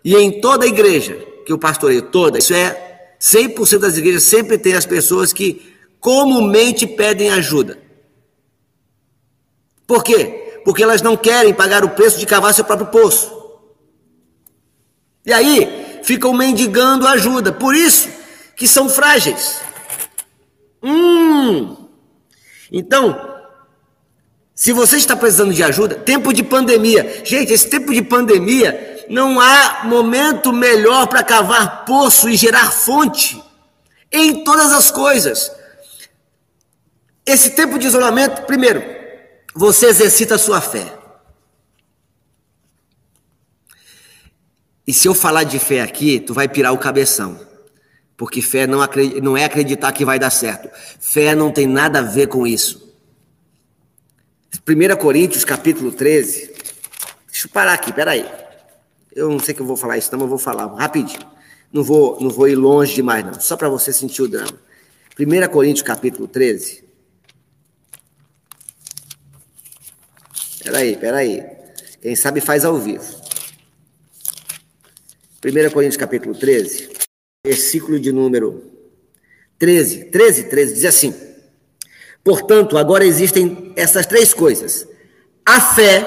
[0.03, 4.57] E em toda a igreja, que o pastoreio toda, isso é 100% das igrejas sempre
[4.57, 7.77] tem as pessoas que comumente pedem ajuda.
[9.85, 10.61] Por quê?
[10.65, 13.33] Porque elas não querem pagar o preço de cavar seu próprio poço.
[15.27, 17.53] E aí ficam mendigando ajuda.
[17.53, 18.09] Por isso
[18.55, 19.61] que são frágeis.
[20.81, 21.89] Hum.
[22.71, 23.41] Então,
[24.55, 27.23] se você está precisando de ajuda, tempo de pandemia.
[27.25, 33.43] Gente, esse tempo de pandemia não há momento melhor para cavar poço e gerar fonte
[34.11, 35.51] em todas as coisas.
[37.27, 38.81] Esse tempo de isolamento, primeiro,
[39.53, 40.97] você exercita a sua fé.
[44.87, 47.45] E se eu falar de fé aqui, tu vai pirar o cabeção.
[48.17, 48.79] Porque fé não,
[49.21, 50.71] não é acreditar que vai dar certo.
[51.01, 52.95] Fé não tem nada a ver com isso.
[54.69, 56.55] 1 Coríntios capítulo 13.
[57.27, 58.40] Deixa eu parar aqui, peraí.
[59.15, 61.27] Eu não sei que eu vou falar isso, não, mas eu vou falar rapidinho.
[61.73, 63.41] Não vou, não vou ir longe demais, não.
[63.41, 64.59] Só para você sentir o drama.
[65.19, 66.85] 1 Coríntios capítulo 13.
[70.63, 71.45] Peraí, peraí.
[72.01, 73.05] Quem sabe faz ao vivo.
[75.45, 76.91] 1 Coríntios capítulo 13,
[77.45, 78.63] versículo de número
[79.59, 81.15] 13, 13, 13, diz assim:
[82.23, 84.87] Portanto, agora existem essas três coisas:
[85.47, 86.05] a fé,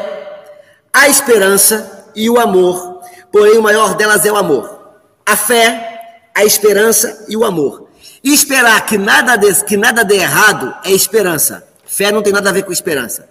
[0.94, 2.94] a esperança e o amor
[3.34, 4.94] porém o maior delas é o amor.
[5.26, 7.90] A fé, a esperança e o amor.
[8.24, 11.68] E esperar que nada, que nada dê errado é esperança.
[11.84, 13.28] Fé não tem nada a ver com esperança.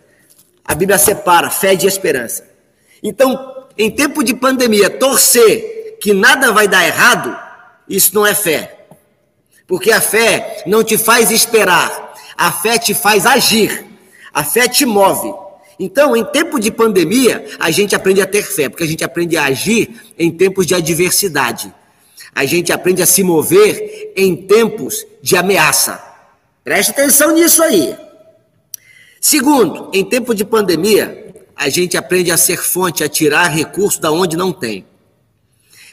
[0.65, 2.45] A Bíblia separa fé de esperança.
[3.01, 7.39] Então, em tempo de pandemia, torcer que nada vai dar errado,
[7.89, 8.87] isso não é fé.
[9.69, 13.87] Porque a fé não te faz esperar, a fé te faz agir,
[14.35, 15.33] a fé te move.
[15.79, 19.37] Então, em tempo de pandemia, a gente aprende a ter fé, porque a gente aprende
[19.37, 21.73] a agir em tempos de adversidade.
[22.35, 26.03] A gente aprende a se mover em tempos de ameaça.
[26.65, 27.97] Preste atenção nisso aí.
[29.21, 34.11] Segundo, em tempo de pandemia, a gente aprende a ser fonte, a tirar recursos da
[34.11, 34.85] onde não tem.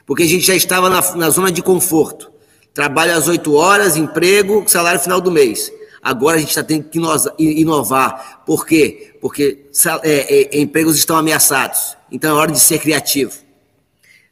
[0.05, 2.31] Porque a gente já estava na, na zona de conforto.
[2.73, 5.71] Trabalho às 8 horas, emprego, salário final do mês.
[6.01, 6.99] Agora a gente está tendo que
[7.37, 8.43] inovar.
[8.45, 9.08] Por quê?
[9.21, 9.65] Porque
[10.03, 11.97] é, é, empregos estão ameaçados.
[12.11, 13.33] Então é hora de ser criativo.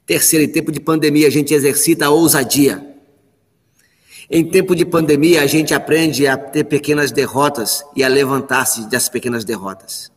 [0.06, 2.86] Terceiro, em tempo de pandemia, a gente exercita a ousadia.
[4.30, 9.10] Em tempo de pandemia, a gente aprende a ter pequenas derrotas e a levantar-se das
[9.10, 10.12] pequenas derrotas.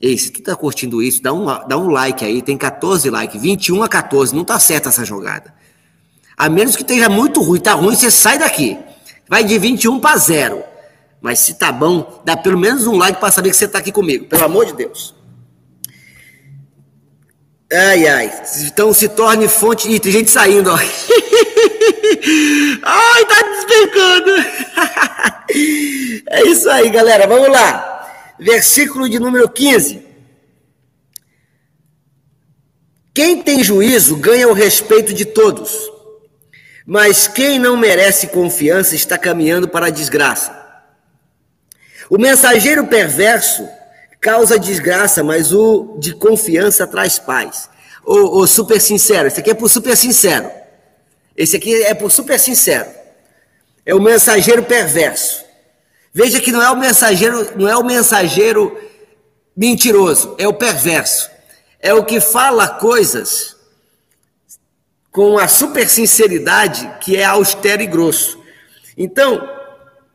[0.00, 3.40] Ei, se tu tá curtindo isso, dá um, dá um like aí, tem 14 likes,
[3.40, 5.54] 21 a 14, não tá certa essa jogada.
[6.36, 8.78] A menos que esteja muito ruim, tá ruim, você sai daqui.
[9.28, 10.64] Vai de 21 para zero.
[11.20, 13.92] Mas se tá bom, dá pelo menos um like para saber que você tá aqui
[13.92, 15.14] comigo, pelo amor de Deus.
[17.72, 18.42] Ai, ai.
[18.64, 19.88] Então se torne fonte.
[19.88, 20.76] Ih, tem gente saindo, ó.
[22.82, 24.32] ai, tá despencando.
[26.30, 27.28] é isso aí, galera.
[27.28, 28.08] Vamos lá.
[28.40, 30.10] Versículo de número 15.
[33.14, 35.70] Quem tem juízo ganha o respeito de todos,
[36.86, 40.59] mas quem não merece confiança está caminhando para a desgraça.
[42.10, 43.68] O mensageiro perverso
[44.20, 47.70] causa desgraça, mas o de confiança traz paz.
[48.04, 50.50] O, o super sincero, esse aqui é por super sincero.
[51.36, 52.90] Esse aqui é por super sincero.
[53.86, 55.44] É o mensageiro perverso.
[56.12, 58.76] Veja que não é o mensageiro, não é o mensageiro
[59.56, 61.30] mentiroso, é o perverso.
[61.78, 63.56] É o que fala coisas
[65.12, 68.42] com a super sinceridade que é austero e grosso.
[68.98, 69.59] Então,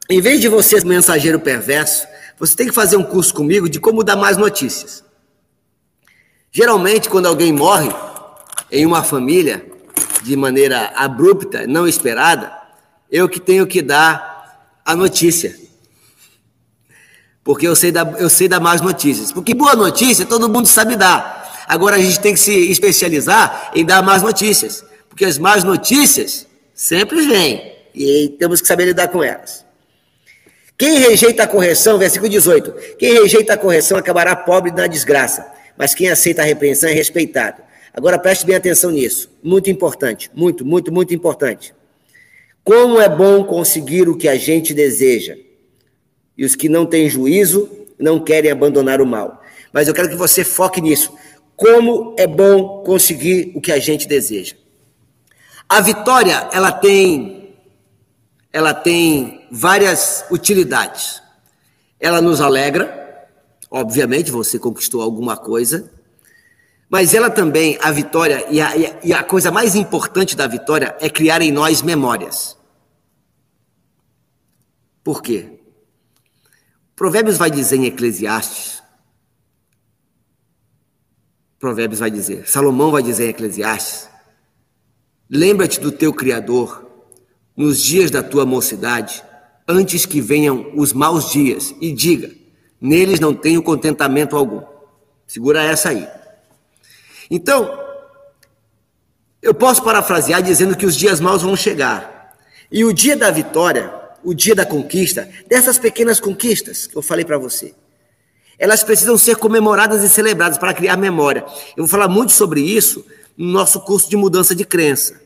[0.09, 3.79] em vez de você ser mensageiro perverso, você tem que fazer um curso comigo de
[3.79, 5.03] como dar mais notícias.
[6.51, 7.89] Geralmente, quando alguém morre
[8.71, 9.65] em uma família
[10.21, 12.51] de maneira abrupta, não esperada,
[13.11, 15.55] eu que tenho que dar a notícia.
[17.43, 19.31] Porque eu sei dar, eu sei dar mais notícias.
[19.31, 21.65] Porque boa notícia todo mundo sabe dar.
[21.67, 24.83] Agora a gente tem que se especializar em dar mais notícias.
[25.09, 27.73] Porque as más notícias sempre vêm.
[27.93, 29.65] E temos que saber lidar com elas.
[30.77, 35.45] Quem rejeita a correção, versículo 18: quem rejeita a correção acabará pobre na desgraça,
[35.77, 37.61] mas quem aceita a repreensão é respeitado.
[37.93, 41.73] Agora preste bem atenção nisso, muito importante, muito, muito, muito importante.
[42.63, 45.37] Como é bom conseguir o que a gente deseja,
[46.37, 49.41] e os que não têm juízo não querem abandonar o mal.
[49.71, 51.13] Mas eu quero que você foque nisso.
[51.55, 54.55] Como é bom conseguir o que a gente deseja.
[55.67, 57.34] A vitória, ela tem
[58.55, 61.21] ela tem várias utilidades.
[61.99, 63.27] Ela nos alegra,
[63.69, 65.91] obviamente você conquistou alguma coisa,
[66.89, 68.71] mas ela também, a vitória, e a,
[69.03, 72.55] e a coisa mais importante da vitória é criar em nós memórias.
[75.03, 75.59] Por quê?
[76.95, 78.81] Provérbios vai dizer em Eclesiastes,
[81.59, 84.07] Provérbios vai dizer, Salomão vai dizer em Eclesiastes,
[85.29, 86.84] lembra-te do teu Criador
[87.55, 89.23] nos dias da tua mocidade,
[89.67, 92.31] antes que venham os maus dias, e diga:
[92.79, 94.61] neles não tenho contentamento algum.
[95.25, 96.07] Segura essa aí.
[97.29, 97.79] Então,
[99.41, 102.35] eu posso parafrasear dizendo que os dias maus vão chegar.
[102.71, 107.23] E o dia da vitória, o dia da conquista, dessas pequenas conquistas que eu falei
[107.23, 107.73] para você,
[108.57, 111.45] elas precisam ser comemoradas e celebradas para criar memória.
[111.75, 113.05] Eu vou falar muito sobre isso
[113.37, 115.21] no nosso curso de mudança de crença.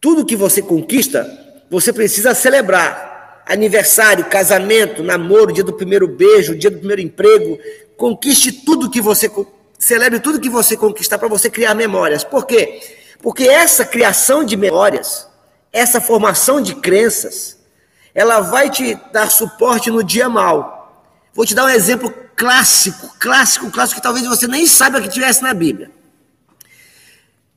[0.00, 1.28] Tudo que você conquista,
[1.70, 3.42] você precisa celebrar.
[3.46, 7.58] Aniversário, casamento, namoro, dia do primeiro beijo, dia do primeiro emprego.
[7.96, 9.30] Conquiste tudo que você
[9.78, 12.22] celebre tudo que você conquistar para você criar memórias.
[12.22, 12.80] Por quê?
[13.22, 15.26] Porque essa criação de memórias,
[15.72, 17.58] essa formação de crenças,
[18.14, 21.04] ela vai te dar suporte no dia mal.
[21.34, 25.42] Vou te dar um exemplo clássico, clássico, clássico que talvez você nem saiba que tivesse
[25.42, 25.90] na Bíblia.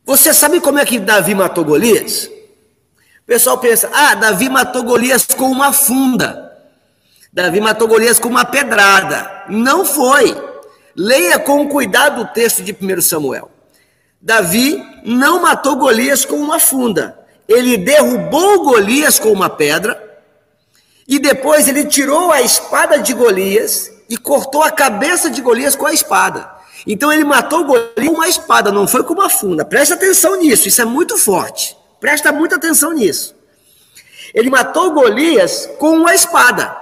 [0.06, 2.30] Você sabe como é que Davi matou Golias?
[3.24, 6.52] O pessoal pensa: ah, Davi matou Golias com uma funda.
[7.32, 9.46] Davi matou Golias com uma pedrada.
[9.50, 10.36] Não foi.
[10.96, 13.50] Leia com cuidado o texto de 1 Samuel.
[14.22, 17.18] Davi não matou Golias com uma funda.
[17.48, 20.02] Ele derrubou Golias com uma pedra
[21.08, 25.86] e depois ele tirou a espada de Golias e cortou a cabeça de Golias com
[25.86, 26.50] a espada.
[26.86, 29.66] Então ele matou Golias com uma espada, não foi com uma funda.
[29.66, 31.76] Presta atenção nisso, isso é muito forte.
[32.04, 33.34] Presta muita atenção nisso.
[34.34, 36.76] Ele matou Golias com uma espada.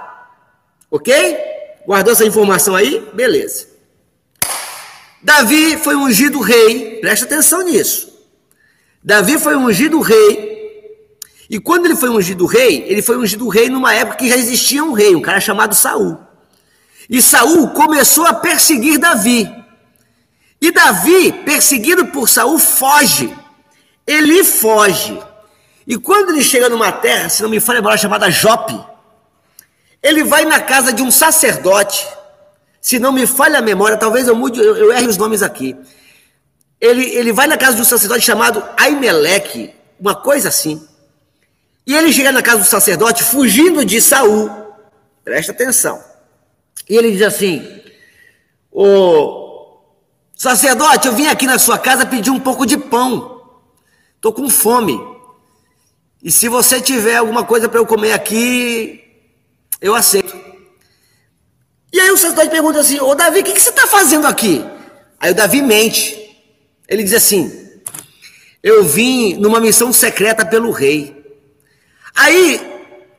[0.90, 1.38] Ok?
[1.86, 3.08] Guardou essa informação aí?
[3.14, 3.68] Beleza.
[5.22, 8.12] Davi foi ungido rei, presta atenção nisso.
[9.00, 11.06] Davi foi ungido rei,
[11.48, 14.82] e quando ele foi ungido rei, ele foi ungido rei numa época que já existia
[14.82, 16.18] um rei, um cara chamado Saul.
[17.08, 19.48] E Saul começou a perseguir Davi.
[20.60, 23.32] E Davi, perseguido por Saul, foge.
[24.06, 25.18] Ele foge.
[25.86, 28.78] E quando ele chega numa terra, se não me falha agora, chamada Jope,
[30.02, 32.06] ele vai na casa de um sacerdote.
[32.80, 35.76] Se não me falha a memória, talvez eu mude, eu, eu erre os nomes aqui.
[36.80, 40.84] Ele, ele vai na casa de um sacerdote chamado Aimeleque, uma coisa assim.
[41.86, 44.50] E ele chega na casa do sacerdote fugindo de Saul.
[45.24, 46.02] Presta atenção.
[46.88, 47.80] E ele diz assim:
[48.70, 49.78] Ô
[50.34, 53.41] sacerdote, eu vim aqui na sua casa pedir um pouco de pão.
[54.22, 55.00] Estou com fome.
[56.22, 59.02] E se você tiver alguma coisa para eu comer aqui,
[59.80, 60.32] eu aceito.
[61.92, 64.64] E aí o sacerdote pergunta assim: Ô Davi, o que, que você está fazendo aqui?
[65.18, 66.40] Aí o Davi mente.
[66.86, 67.50] Ele diz assim:
[68.62, 71.20] Eu vim numa missão secreta pelo rei.
[72.14, 72.60] Aí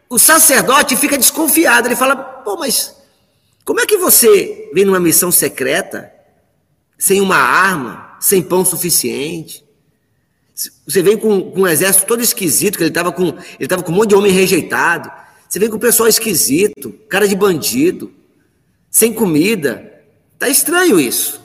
[0.10, 1.90] o sacerdote fica desconfiado.
[1.90, 2.96] Ele fala: Pô, mas
[3.66, 6.14] como é que você vem numa missão secreta,
[6.98, 9.64] sem uma arma, sem pão suficiente?
[10.56, 13.96] Você vem com, com um exército todo esquisito, que ele estava com, ele com um
[13.96, 15.12] monte de homem rejeitado.
[15.50, 18.12] Você vem com um pessoal esquisito, cara de bandido,
[18.90, 19.92] sem comida.
[20.38, 21.42] Tá estranho isso.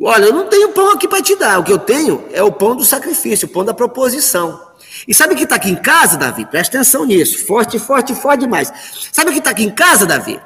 [0.00, 1.58] Olha, eu não tenho pão aqui para te dar.
[1.58, 4.68] O que eu tenho é o pão do sacrifício, o pão da proposição.
[5.06, 6.46] E sabe o que está aqui em casa, Davi?
[6.46, 7.44] Presta atenção nisso.
[7.46, 8.72] Forte, forte, forte demais.
[9.12, 10.40] Sabe o que está aqui em casa, Davi?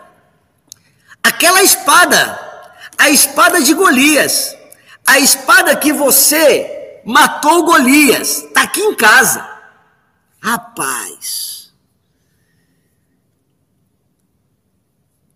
[1.23, 2.39] Aquela espada,
[2.97, 4.57] a espada de Golias,
[5.07, 9.49] a espada que você matou Golias, está aqui em casa.
[10.41, 11.73] Rapaz,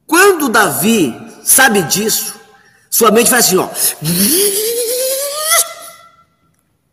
[0.07, 1.15] quando Davi
[1.45, 2.35] sabe disso,
[2.91, 3.69] sua mente faz assim, ó.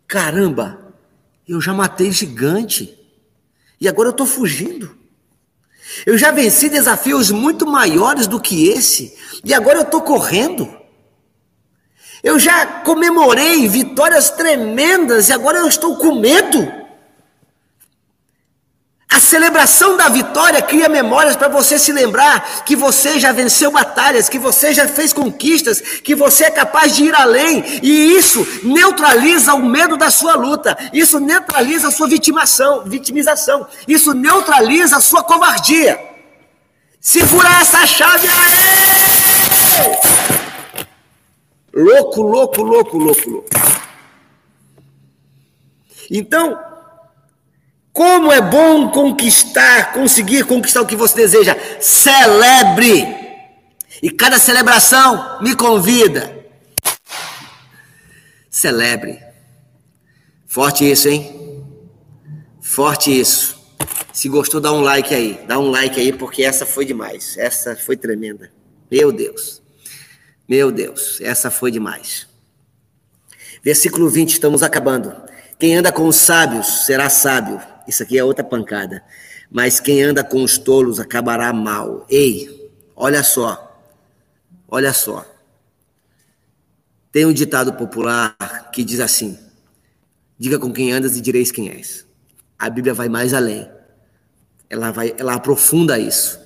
[0.08, 0.94] Caramba,
[1.48, 2.98] eu já matei gigante
[3.80, 4.98] e agora eu estou fugindo.
[6.06, 10.83] Eu já venci desafios muito maiores do que esse, e agora eu estou correndo.
[12.24, 16.72] Eu já comemorei vitórias tremendas e agora eu estou com medo.
[19.10, 24.30] A celebração da vitória cria memórias para você se lembrar que você já venceu batalhas,
[24.30, 29.54] que você já fez conquistas, que você é capaz de ir além, e isso neutraliza
[29.54, 35.24] o medo da sua luta, isso neutraliza a sua vitimação, vitimização, isso neutraliza a sua
[35.24, 36.00] covardia.
[37.00, 38.93] Segura essa chave aí!
[41.74, 43.50] Louco, louco, louco, louco, louco.
[46.12, 46.60] Então,
[47.92, 51.58] como é bom conquistar, conseguir conquistar o que você deseja.
[51.80, 53.24] Celebre!
[54.02, 56.46] E cada celebração me convida.
[58.50, 59.20] Celebre.
[60.46, 61.66] Forte isso, hein?
[62.62, 63.60] Forte isso.
[64.12, 65.40] Se gostou, dá um like aí.
[65.48, 67.36] Dá um like aí, porque essa foi demais.
[67.36, 68.52] Essa foi tremenda.
[68.92, 69.63] Meu Deus.
[70.54, 72.28] Meu Deus, essa foi demais.
[73.64, 75.12] Versículo 20, estamos acabando.
[75.58, 79.04] Quem anda com os sábios será sábio isso aqui é outra pancada.
[79.50, 82.06] Mas quem anda com os tolos acabará mal.
[82.08, 83.84] Ei, olha só.
[84.68, 85.26] Olha só.
[87.12, 88.36] Tem um ditado popular
[88.72, 89.40] que diz assim:
[90.38, 92.06] Diga com quem andas e direis quem és.
[92.60, 93.68] A Bíblia vai mais além.
[94.70, 96.43] Ela vai, ela aprofunda isso.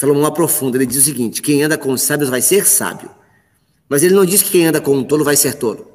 [0.00, 3.10] Salomão aprofunda, ele diz o seguinte: quem anda com os sábios vai ser sábio.
[3.86, 5.86] Mas ele não diz que quem anda com um tolo vai ser tolo.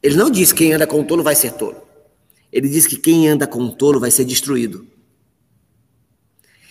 [0.00, 1.82] Ele não diz que quem anda com um tolo vai ser tolo.
[2.52, 4.86] Ele diz que quem anda com um tolo vai ser destruído.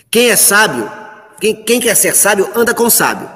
[0.09, 0.89] Quem é sábio,
[1.41, 3.29] quem, quem quer ser sábio, anda com sábio.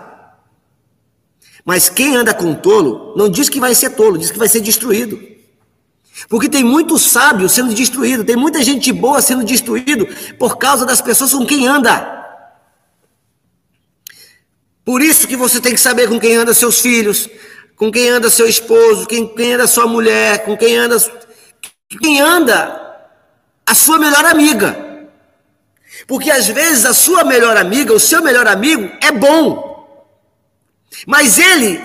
[1.66, 4.62] Mas quem anda com tolo, não diz que vai ser tolo, diz que vai ser
[4.62, 5.22] destruído.
[6.30, 10.08] Porque tem muito sábio sendo destruído, tem muita gente boa sendo destruído
[10.40, 12.17] por causa das pessoas com quem anda.
[14.88, 17.30] Por isso que você tem que saber com quem anda seus filhos,
[17.76, 20.98] com quem anda seu esposo, quem, quem anda sua mulher, com quem anda
[22.02, 23.10] quem anda
[23.66, 25.10] a sua melhor amiga.
[26.08, 30.08] Porque às vezes a sua melhor amiga, o seu melhor amigo é bom,
[31.06, 31.82] mas ele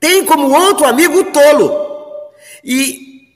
[0.00, 2.32] tem como outro amigo o tolo.
[2.64, 3.28] E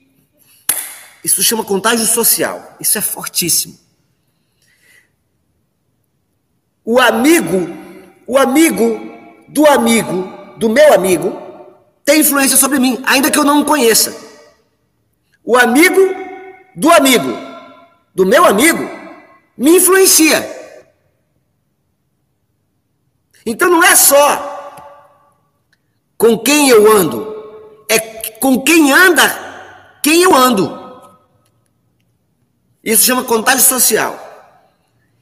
[1.23, 2.77] isso chama contágio social.
[2.79, 3.79] Isso é fortíssimo.
[6.83, 7.80] O amigo,
[8.31, 8.97] o amigo
[9.49, 10.23] do amigo
[10.55, 11.37] do meu amigo
[12.05, 14.15] tem influência sobre mim, ainda que eu não o conheça.
[15.43, 15.99] O amigo
[16.73, 17.29] do amigo,
[18.15, 18.89] do meu amigo,
[19.57, 20.39] me influencia.
[23.45, 24.23] Então não é só
[26.17, 27.99] com quem eu ando, é
[28.39, 29.27] com quem anda
[30.01, 30.71] quem eu ando.
[32.81, 34.30] Isso chama contágio social.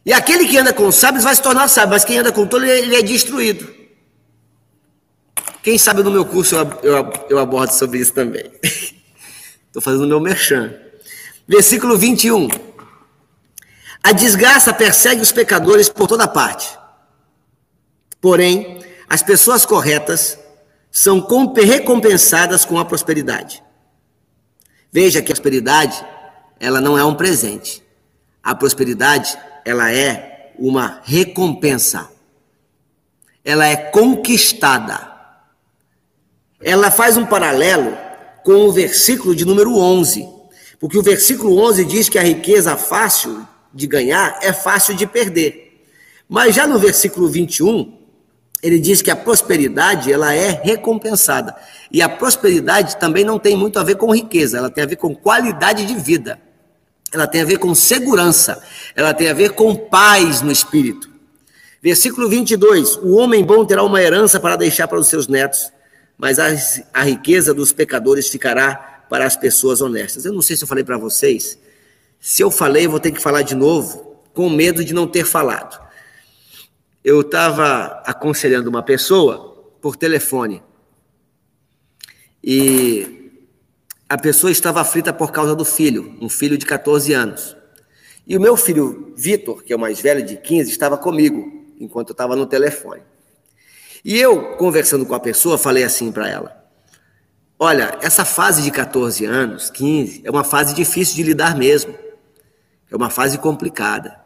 [0.05, 2.65] E aquele que anda com sábios vai se tornar sábio, mas quem anda com tolo,
[2.65, 3.79] ele é destruído.
[5.61, 8.49] Quem sabe no meu curso eu, eu, eu abordo sobre isso também.
[9.67, 10.73] Estou fazendo o meu merchan.
[11.47, 12.47] Versículo 21.
[14.03, 16.77] A desgraça persegue os pecadores por toda parte.
[18.21, 20.37] Porém, as pessoas corretas
[20.91, 21.25] são
[21.55, 23.63] recompensadas com a prosperidade.
[24.91, 26.03] Veja que a prosperidade,
[26.59, 27.83] ela não é um presente.
[28.43, 32.09] A prosperidade, ela é uma recompensa.
[33.43, 35.09] Ela é conquistada.
[36.61, 37.97] Ela faz um paralelo
[38.43, 40.27] com o versículo de número 11.
[40.79, 45.83] Porque o versículo 11 diz que a riqueza fácil de ganhar é fácil de perder.
[46.27, 47.97] Mas já no versículo 21,
[48.61, 51.55] ele diz que a prosperidade ela é recompensada.
[51.91, 54.97] E a prosperidade também não tem muito a ver com riqueza, ela tem a ver
[54.97, 56.39] com qualidade de vida.
[57.11, 58.61] Ela tem a ver com segurança,
[58.95, 61.09] ela tem a ver com paz no espírito.
[61.81, 65.71] Versículo 22: O homem bom terá uma herança para deixar para os seus netos,
[66.17, 66.47] mas a,
[66.93, 70.25] a riqueza dos pecadores ficará para as pessoas honestas.
[70.25, 71.57] Eu não sei se eu falei para vocês,
[72.19, 75.79] se eu falei, vou ter que falar de novo, com medo de não ter falado.
[77.03, 80.61] Eu estava aconselhando uma pessoa por telefone.
[82.43, 83.18] E
[84.09, 87.55] a pessoa estava aflita por causa do filho, um filho de 14 anos.
[88.27, 92.09] E o meu filho Vitor, que é o mais velho de 15, estava comigo enquanto
[92.09, 93.03] eu estava no telefone.
[94.03, 96.65] E eu, conversando com a pessoa, falei assim para ela:
[97.59, 101.93] Olha, essa fase de 14 anos, 15, é uma fase difícil de lidar mesmo.
[102.89, 104.19] É uma fase complicada.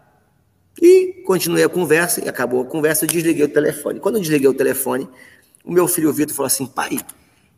[0.82, 4.00] E continuei a conversa, e acabou a conversa, eu desliguei o telefone.
[4.00, 5.10] Quando eu desliguei o telefone,
[5.64, 7.00] o meu filho Vitor falou assim: pai,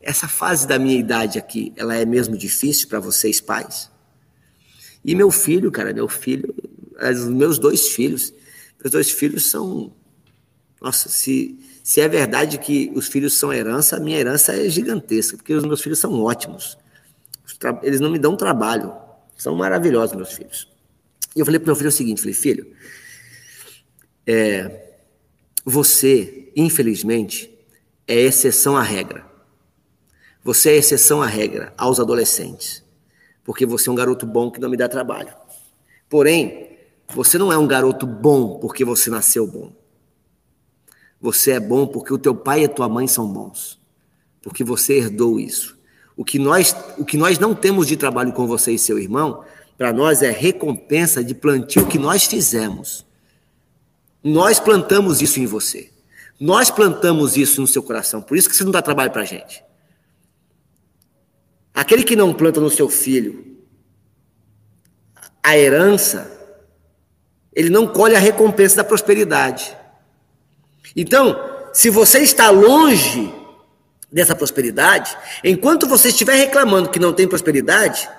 [0.06, 3.90] essa fase da minha idade aqui, ela é mesmo difícil para vocês, pais?
[5.04, 6.54] E meu filho, cara, meu filho,
[6.96, 8.32] os meus dois filhos,
[8.80, 9.92] meus dois filhos são.
[10.80, 15.38] Nossa, se, se é verdade que os filhos são herança, a minha herança é gigantesca,
[15.38, 16.78] porque os meus filhos são ótimos.
[17.82, 18.94] Eles não me dão trabalho.
[19.36, 20.70] São maravilhosos, meus filhos.
[21.36, 22.72] E eu falei para meu filho o seguinte: falei, filho,
[24.28, 24.92] é,
[25.66, 27.52] você, infelizmente,
[28.08, 29.25] é exceção à regra.
[30.46, 32.84] Você é exceção à regra aos adolescentes,
[33.44, 35.34] porque você é um garoto bom que não me dá trabalho.
[36.08, 36.78] Porém,
[37.16, 39.74] você não é um garoto bom porque você nasceu bom.
[41.20, 43.82] Você é bom porque o teu pai e a tua mãe são bons,
[44.44, 45.76] porque você herdou isso.
[46.16, 49.44] O que nós, o que nós não temos de trabalho com você e seu irmão,
[49.76, 53.04] para nós é recompensa de plantio que nós fizemos.
[54.24, 55.90] Nós plantamos isso em você.
[56.40, 58.22] Nós plantamos isso no seu coração.
[58.22, 59.65] Por isso que você não dá trabalho para gente.
[61.76, 63.54] Aquele que não planta no seu filho
[65.46, 66.32] a herança,
[67.54, 69.78] ele não colhe a recompensa da prosperidade.
[70.96, 71.40] Então,
[71.72, 73.32] se você está longe
[74.12, 78.10] dessa prosperidade, enquanto você estiver reclamando que não tem prosperidade,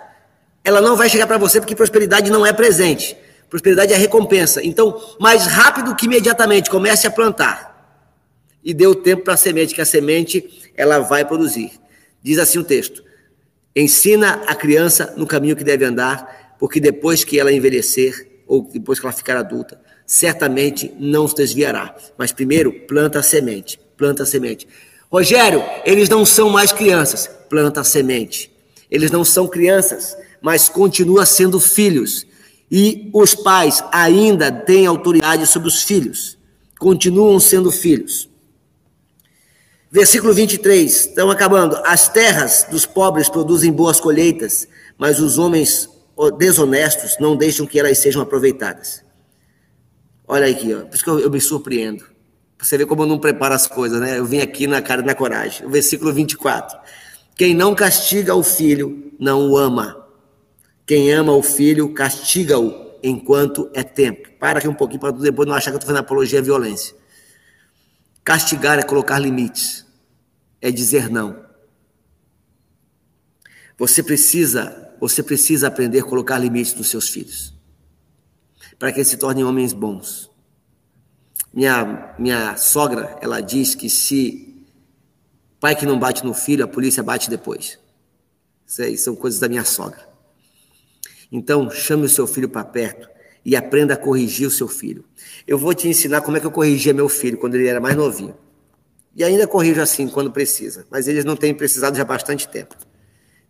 [0.63, 3.17] ela não vai chegar para você porque prosperidade não é presente.
[3.51, 4.65] Prosperidade é recompensa.
[4.65, 7.75] Então, mais rápido que imediatamente, comece a plantar.
[8.63, 11.73] E dê o tempo para a semente, que a semente ela vai produzir.
[12.23, 13.06] Diz assim o texto:
[13.79, 18.99] Ensina a criança no caminho que deve andar, porque depois que ela envelhecer, ou depois
[18.99, 21.95] que ela ficar adulta, certamente não se desviará.
[22.17, 23.79] Mas primeiro, planta a semente.
[23.95, 24.67] Planta a semente.
[25.13, 27.29] Rogério, eles não são mais crianças.
[27.51, 28.51] Planta a semente.
[28.91, 32.27] Eles não são crianças, mas continua sendo filhos.
[32.71, 36.39] E os pais ainda têm autoridade sobre os filhos,
[36.79, 38.29] continuam sendo filhos.
[39.97, 41.75] Versículo 23, estão acabando.
[41.83, 44.69] As terras dos pobres produzem boas colheitas,
[44.99, 45.89] mas os homens
[46.37, 49.03] desonestos não deixam que elas sejam aproveitadas.
[50.29, 50.81] Olha aqui, ó.
[50.81, 52.05] por isso que eu, eu me surpreendo.
[52.59, 54.19] Você vê como eu não preparo as coisas, né?
[54.19, 55.67] Eu vim aqui na cara na coragem.
[55.67, 56.79] O versículo 24.
[57.35, 60.07] Quem não castiga o filho, não o ama.
[60.85, 64.29] Quem ama o filho, castiga-o enquanto é tempo.
[64.39, 66.95] Para aqui um pouquinho para depois não achar que eu estou fazendo apologia à violência.
[68.23, 69.86] Castigar é colocar limites,
[70.61, 71.45] é dizer não.
[73.79, 77.55] Você precisa, você precisa aprender a colocar limites nos seus filhos,
[78.79, 80.31] para que eles se tornem homens bons.
[81.53, 84.47] Minha, minha sogra, ela diz que se
[85.59, 87.79] Pai que não bate no filho, a polícia bate depois.
[88.67, 90.07] Isso aí são coisas da minha sogra.
[91.33, 93.09] Então, chame o seu filho para perto
[93.45, 95.05] e aprenda a corrigir o seu filho.
[95.47, 97.97] Eu vou te ensinar como é que eu corrigia meu filho quando ele era mais
[97.97, 98.37] novinho.
[99.17, 102.77] E ainda corrijo assim quando precisa, mas eles não têm precisado já há bastante tempo.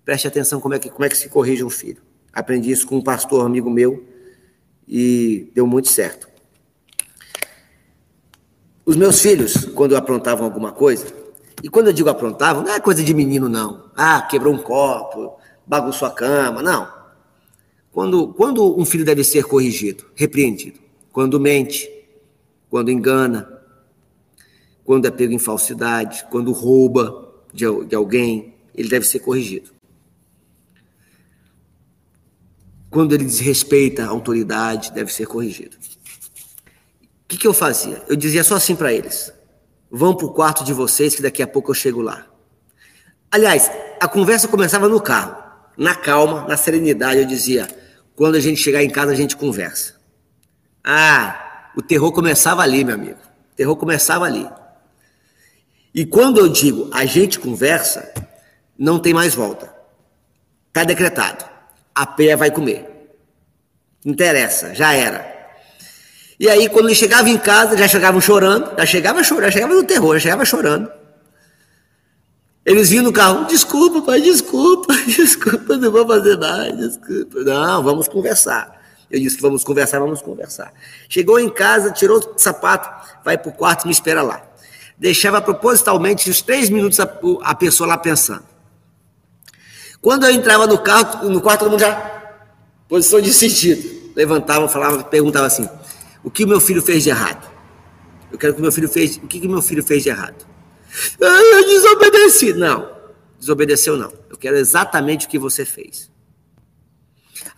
[0.05, 2.01] Preste atenção como é que, como é que se corrige um filho.
[2.33, 4.07] Aprendi isso com um pastor amigo meu
[4.87, 6.29] e deu muito certo.
[8.85, 11.07] Os meus filhos, quando aprontavam alguma coisa,
[11.61, 13.91] e quando eu digo aprontavam, não é coisa de menino, não.
[13.97, 15.37] Ah, quebrou um copo,
[15.67, 16.89] bagunçou a cama, não.
[17.91, 20.79] Quando, quando um filho deve ser corrigido, repreendido?
[21.11, 21.91] Quando mente,
[22.71, 23.56] quando engana,
[24.87, 29.70] quando é pego em falsidade, quando rouba de, de alguém, ele deve ser corrigido.
[32.89, 35.76] Quando ele desrespeita a autoridade, deve ser corrigido.
[35.76, 38.01] O que, que eu fazia?
[38.09, 39.32] Eu dizia só assim para eles:
[39.91, 42.24] vão para o quarto de vocês, que daqui a pouco eu chego lá.
[43.28, 43.68] Aliás,
[44.01, 45.37] a conversa começava no carro,
[45.76, 47.20] na calma, na serenidade.
[47.20, 47.68] Eu dizia:
[48.14, 49.97] quando a gente chegar em casa, a gente conversa.
[50.84, 53.18] Ah, o terror começava ali, meu amigo.
[53.53, 54.49] O terror começava ali.
[55.97, 58.13] E quando eu digo a gente conversa,
[58.79, 59.75] não tem mais volta.
[60.69, 61.43] Está decretado.
[61.95, 63.17] A pé vai comer.
[64.05, 65.35] Interessa, já era.
[66.39, 69.75] E aí, quando ele chegava em casa, já chegavam chorando, já chegava chorando, já chegava
[69.75, 70.93] no terror, já chegava chorando.
[72.63, 77.41] Eles vinham no carro, desculpa, pai, desculpa, desculpa, não vou fazer mais, desculpa.
[77.41, 78.83] Não, vamos conversar.
[79.11, 80.75] Eu disse que vamos conversar, vamos conversar.
[81.09, 84.47] Chegou em casa, tirou o sapato, vai para o quarto me espera lá.
[84.99, 87.09] Deixava propositalmente uns três minutos a,
[87.43, 88.45] a pessoa lá pensando.
[90.01, 92.17] Quando eu entrava no carro, no quarto, todo mundo já
[92.89, 94.13] posição de sentido.
[94.15, 95.69] Levantava, falava, perguntava assim:
[96.25, 97.47] o que meu filho fez de errado?
[98.31, 99.17] Eu quero que meu filho fez.
[99.17, 100.47] O que, que meu filho fez de errado?
[101.21, 102.53] Ah, eu desobedeci.
[102.55, 102.91] Não,
[103.39, 104.13] desobedeceu não.
[104.31, 106.11] Eu quero exatamente o que você fez.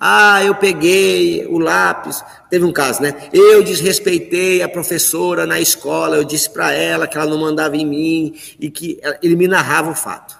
[0.00, 2.22] Ah, eu peguei o lápis.
[2.48, 3.28] Teve um caso, né?
[3.32, 6.16] Eu desrespeitei a professora na escola.
[6.16, 9.90] Eu disse para ela que ela não mandava em mim e que ele me narrava
[9.90, 10.38] o fato.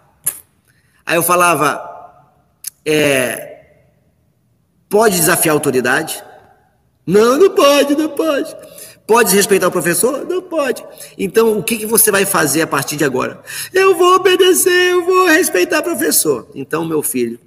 [1.05, 1.83] Aí eu falava:
[2.85, 3.65] é,
[4.89, 6.23] pode desafiar a autoridade?
[7.05, 8.55] Não, não pode, não pode.
[9.07, 10.27] Pode respeitar o professor?
[10.27, 10.85] Não pode.
[11.17, 13.43] Então, o que, que você vai fazer a partir de agora?
[13.73, 16.47] Eu vou obedecer, eu vou respeitar o professor.
[16.55, 17.41] Então, meu filho,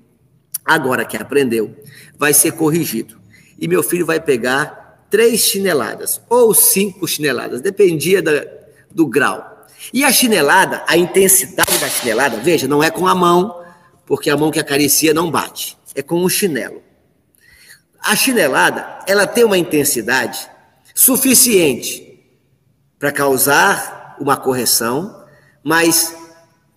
[0.65, 1.75] agora que aprendeu,
[2.17, 3.19] vai ser corrigido.
[3.59, 8.45] E meu filho vai pegar três chineladas, ou cinco chineladas, dependia da,
[8.89, 9.67] do grau.
[9.93, 13.63] E a chinelada, a intensidade da chinelada, veja, não é com a mão,
[14.05, 16.81] porque a mão que acaricia não bate, é com o chinelo.
[18.01, 20.49] A chinelada, ela tem uma intensidade
[20.95, 22.19] suficiente
[22.97, 25.23] para causar uma correção,
[25.63, 26.15] mas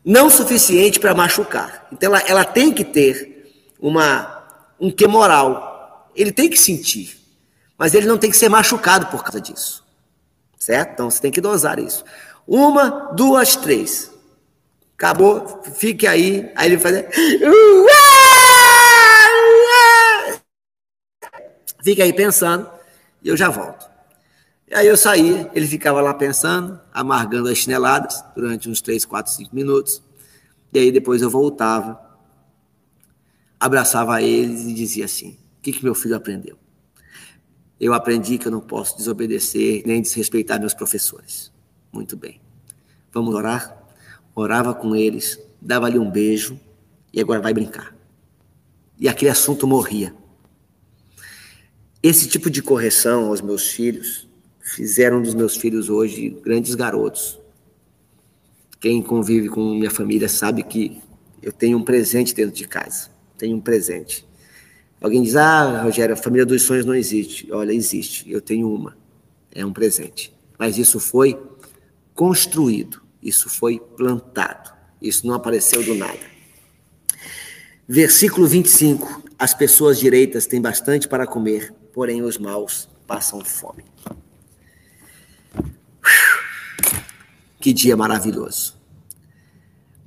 [0.05, 1.87] não suficiente para machucar.
[1.93, 3.34] Então ela, ela tem que ter
[3.85, 4.43] uma
[4.81, 6.11] um que moral.
[6.17, 7.21] Ele tem que sentir,
[7.77, 9.85] mas ele não tem que ser machucado por causa disso.
[10.59, 10.93] Certo?
[10.93, 12.03] Então você tem que dosar isso.
[12.47, 14.11] Uma, duas, três.
[14.97, 16.51] Acabou, fique aí.
[16.57, 17.05] Aí ele faz.
[21.83, 22.71] Fica aí pensando
[23.23, 23.85] e eu já volto.
[24.67, 29.31] E aí eu saí, ele ficava lá pensando, amargando as chineladas durante uns 3, 4,
[29.31, 30.03] 5 minutos.
[30.73, 32.04] E aí depois eu voltava,
[33.59, 36.57] abraçava eles e dizia assim: O que, que meu filho aprendeu?
[37.81, 41.53] Eu aprendi que eu não posso desobedecer nem desrespeitar meus professores.
[41.93, 42.41] Muito bem.
[43.13, 43.77] Vamos orar?
[44.35, 46.59] Orava com eles, dava-lhe um beijo
[47.13, 47.95] e agora vai brincar.
[48.99, 50.15] E aquele assunto morria.
[52.03, 54.29] Esse tipo de correção aos meus filhos
[54.61, 57.39] fizeram dos meus filhos hoje grandes garotos.
[58.81, 61.01] Quem convive com minha família sabe que
[61.41, 63.14] eu tenho um presente dentro de casa.
[63.37, 64.27] Tenho um presente.
[65.01, 67.51] Alguém diz: Ah, Rogério, a família dos sonhos não existe.
[67.53, 68.31] Olha, existe.
[68.31, 68.97] Eu tenho uma.
[69.53, 70.35] É um presente.
[70.59, 71.41] Mas isso foi
[72.15, 73.03] construído.
[73.23, 74.73] Isso foi plantado.
[75.01, 76.19] Isso não apareceu do nada.
[77.87, 79.25] Versículo 25.
[79.39, 83.85] As pessoas direitas têm bastante para comer, porém os maus passam fome.
[87.61, 88.77] Que dia maravilhoso.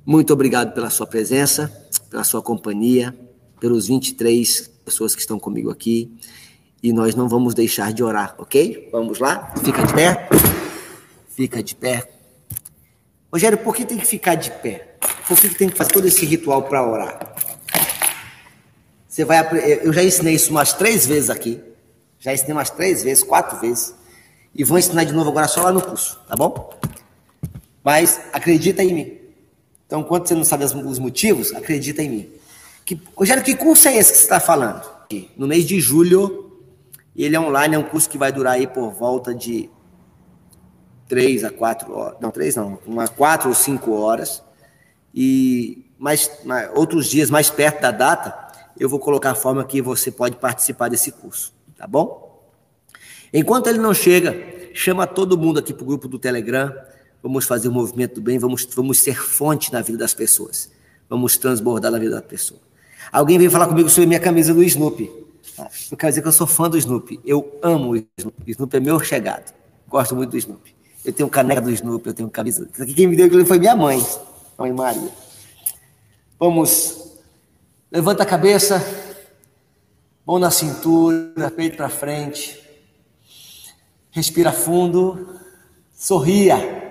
[0.04, 1.70] Muito obrigado pela sua presença,
[2.10, 3.14] pela sua companhia,
[3.60, 6.10] pelos 23 pessoas que estão comigo aqui.
[6.82, 8.88] E nós não vamos deixar de orar, ok?
[8.92, 9.52] Vamos lá?
[9.64, 10.28] Fica de pé.
[11.28, 12.08] Fica de pé.
[13.32, 14.96] Rogério, por que tem que ficar de pé?
[15.26, 17.34] Por que tem que fazer todo esse ritual para orar?
[19.08, 19.44] Você vai,
[19.82, 21.60] eu já ensinei isso umas três vezes aqui.
[22.20, 23.94] Já ensinei umas três vezes, quatro vezes.
[24.54, 26.70] E vou ensinar de novo agora só lá no curso, tá bom?
[27.84, 29.17] Mas acredita em mim.
[29.88, 32.32] Então, quando você não sabe os motivos, acredita em mim.
[32.84, 34.82] Que, Rogério, que curso é esse que você está falando?
[35.34, 36.52] No mês de julho,
[37.16, 39.70] ele é online, é um curso que vai durar aí por volta de
[41.08, 42.18] três a quatro horas.
[42.20, 44.42] Não, três não, uma quatro ou cinco horas.
[45.14, 49.80] E mais, mais, outros dias mais perto da data, eu vou colocar a forma que
[49.80, 52.46] você pode participar desse curso, tá bom?
[53.32, 54.36] Enquanto ele não chega,
[54.74, 56.74] chama todo mundo aqui para o grupo do Telegram.
[57.22, 60.70] Vamos fazer o movimento do bem, vamos, vamos ser fonte na vida das pessoas.
[61.08, 62.60] Vamos transbordar na vida da pessoa.
[63.10, 65.10] Alguém veio falar comigo sobre minha camisa do Snoopy.
[65.90, 67.20] Eu quero dizer que eu sou fã do Snoopy.
[67.24, 68.50] Eu amo o Snoopy.
[68.52, 69.52] Snoopy é meu chegado.
[69.88, 70.78] Gosto muito do Snoopy.
[71.04, 72.68] Eu tenho caneca do Snoopy, eu tenho camisa.
[72.94, 74.04] Quem me deu foi minha mãe,
[74.58, 75.10] mãe Maria.
[76.38, 77.16] Vamos.
[77.90, 78.84] Levanta a cabeça,
[80.26, 82.62] mão na cintura, peito para frente.
[84.10, 85.40] Respira fundo,
[85.94, 86.87] sorria.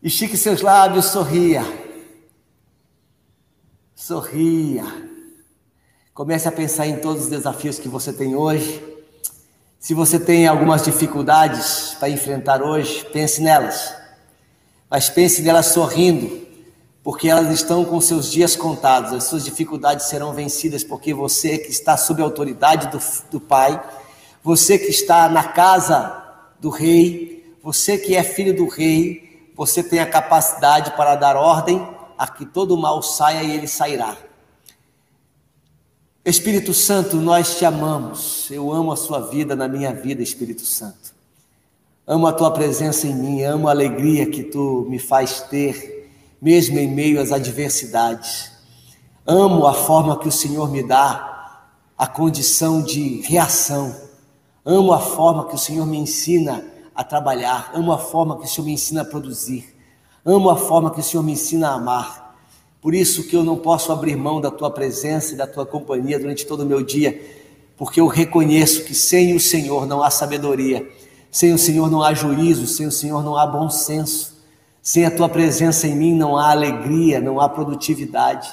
[0.00, 1.64] Estique seus lábios, sorria.
[3.96, 4.84] Sorria.
[6.14, 8.80] Comece a pensar em todos os desafios que você tem hoje.
[9.80, 13.92] Se você tem algumas dificuldades para enfrentar hoje, pense nelas.
[14.88, 16.46] Mas pense nelas sorrindo,
[17.02, 19.12] porque elas estão com seus dias contados.
[19.12, 23.00] As suas dificuldades serão vencidas, porque você que está sob a autoridade do,
[23.32, 23.82] do Pai,
[24.44, 26.22] você que está na casa
[26.60, 29.27] do Rei, você que é filho do Rei,
[29.58, 31.84] você tem a capacidade para dar ordem
[32.16, 34.16] a que todo mal saia e ele sairá.
[36.24, 38.48] Espírito Santo, nós te amamos.
[38.52, 41.12] Eu amo a sua vida na minha vida, Espírito Santo.
[42.06, 46.08] Amo a tua presença em mim, amo a alegria que tu me faz ter,
[46.40, 48.52] mesmo em meio às adversidades.
[49.26, 51.64] Amo a forma que o Senhor me dá,
[51.98, 53.92] a condição de reação.
[54.64, 56.64] Amo a forma que o Senhor me ensina
[56.98, 57.70] a trabalhar.
[57.74, 59.72] Amo a forma que o Senhor me ensina a produzir.
[60.26, 62.36] Amo a forma que o Senhor me ensina a amar.
[62.82, 66.18] Por isso que eu não posso abrir mão da tua presença e da tua companhia
[66.18, 67.22] durante todo o meu dia,
[67.76, 70.90] porque eu reconheço que sem o Senhor não há sabedoria,
[71.30, 74.36] sem o Senhor não há juízo, sem o Senhor não há bom senso,
[74.82, 78.48] sem a tua presença em mim não há alegria, não há produtividade.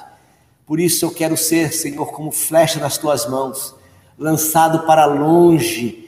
[0.67, 3.73] Por isso eu quero ser, Senhor, como flecha nas tuas mãos,
[4.19, 6.04] lançado para longe,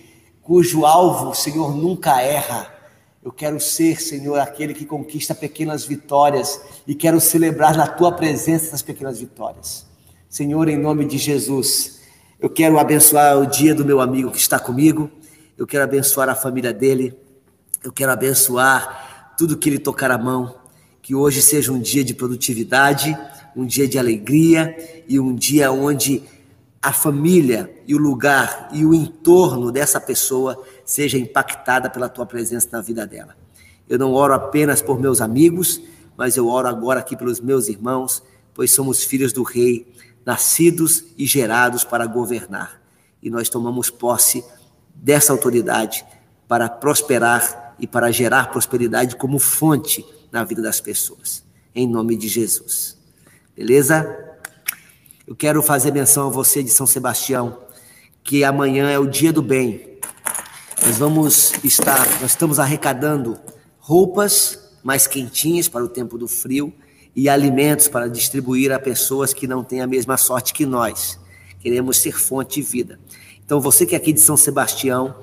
[0.48, 2.74] cujo alvo, Senhor, nunca erra.
[3.22, 8.68] Eu quero ser, Senhor, aquele que conquista pequenas vitórias e quero celebrar na tua presença
[8.68, 9.86] essas pequenas vitórias.
[10.30, 12.00] Senhor, em nome de Jesus,
[12.40, 15.12] eu quero abençoar o dia do meu amigo que está comigo,
[15.58, 17.14] eu quero abençoar a família dele,
[17.84, 20.56] eu quero abençoar tudo que ele tocar a mão,
[21.02, 23.18] que hoje seja um dia de produtividade,
[23.54, 26.24] um dia de alegria e um dia onde
[26.82, 32.70] a família e o lugar e o entorno dessa pessoa seja impactada pela tua presença
[32.72, 33.36] na vida dela.
[33.90, 35.82] Eu não oro apenas por meus amigos,
[36.16, 38.22] mas eu oro agora aqui pelos meus irmãos,
[38.54, 39.94] pois somos filhos do Rei,
[40.26, 42.82] nascidos e gerados para governar.
[43.22, 44.44] E nós tomamos posse
[44.94, 46.06] dessa autoridade
[46.48, 51.44] para prosperar e para gerar prosperidade como fonte na vida das pessoas.
[51.74, 52.98] Em nome de Jesus.
[53.56, 54.27] Beleza?
[55.28, 57.58] Eu quero fazer menção a você de São Sebastião,
[58.24, 60.00] que amanhã é o dia do bem.
[60.86, 63.38] Nós vamos estar, nós estamos arrecadando
[63.78, 66.74] roupas mais quentinhas para o tempo do frio
[67.14, 71.20] e alimentos para distribuir a pessoas que não têm a mesma sorte que nós.
[71.60, 72.98] Queremos ser fonte de vida.
[73.46, 75.14] Então, você que é aqui de São Sebastião,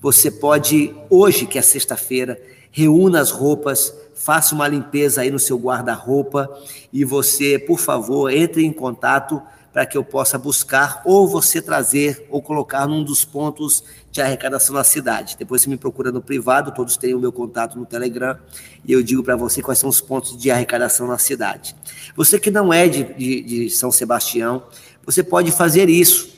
[0.00, 2.40] você pode, hoje, que é sexta-feira,
[2.70, 6.46] reúna as roupas, faça uma limpeza aí no seu guarda-roupa
[6.92, 9.40] e você, por favor, entre em contato
[9.72, 14.74] para que eu possa buscar ou você trazer ou colocar num dos pontos de arrecadação
[14.74, 15.36] na cidade.
[15.38, 18.38] Depois você me procura no privado, todos têm o meu contato no Telegram
[18.84, 21.74] e eu digo para você quais são os pontos de arrecadação na cidade.
[22.14, 24.64] Você que não é de, de, de São Sebastião,
[25.02, 26.28] você pode fazer isso.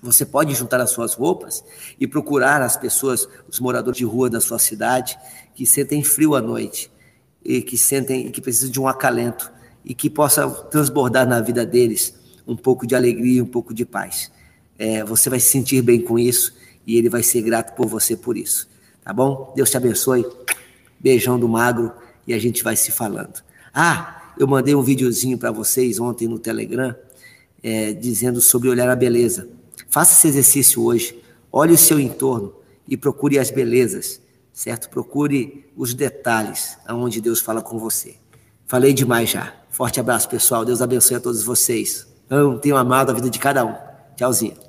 [0.00, 1.64] Você pode juntar as suas roupas
[1.98, 5.18] e procurar as pessoas, os moradores de rua da sua cidade,
[5.52, 6.88] que sentem frio à noite
[7.48, 9.50] e que sentem que precisam de um acalento
[9.82, 12.12] e que possa transbordar na vida deles
[12.46, 14.30] um pouco de alegria, um pouco de paz.
[14.78, 16.54] É, você vai se sentir bem com isso
[16.86, 18.68] e ele vai ser grato por você por isso.
[19.02, 19.50] Tá bom?
[19.56, 20.26] Deus te abençoe.
[21.00, 21.90] Beijão do magro
[22.26, 23.42] e a gente vai se falando.
[23.72, 26.94] Ah, eu mandei um videozinho para vocês ontem no Telegram
[27.62, 29.48] é, dizendo sobre olhar a beleza.
[29.88, 31.18] Faça esse exercício hoje.
[31.50, 32.54] Olhe o seu entorno
[32.86, 34.20] e procure as belezas,
[34.58, 34.90] certo?
[34.90, 38.16] Procure os detalhes aonde Deus fala com você.
[38.66, 39.54] Falei demais já.
[39.70, 40.64] Forte abraço, pessoal.
[40.64, 42.08] Deus abençoe a todos vocês.
[42.28, 43.74] Eu tenho amado a vida de cada um.
[44.16, 44.67] Tchauzinho.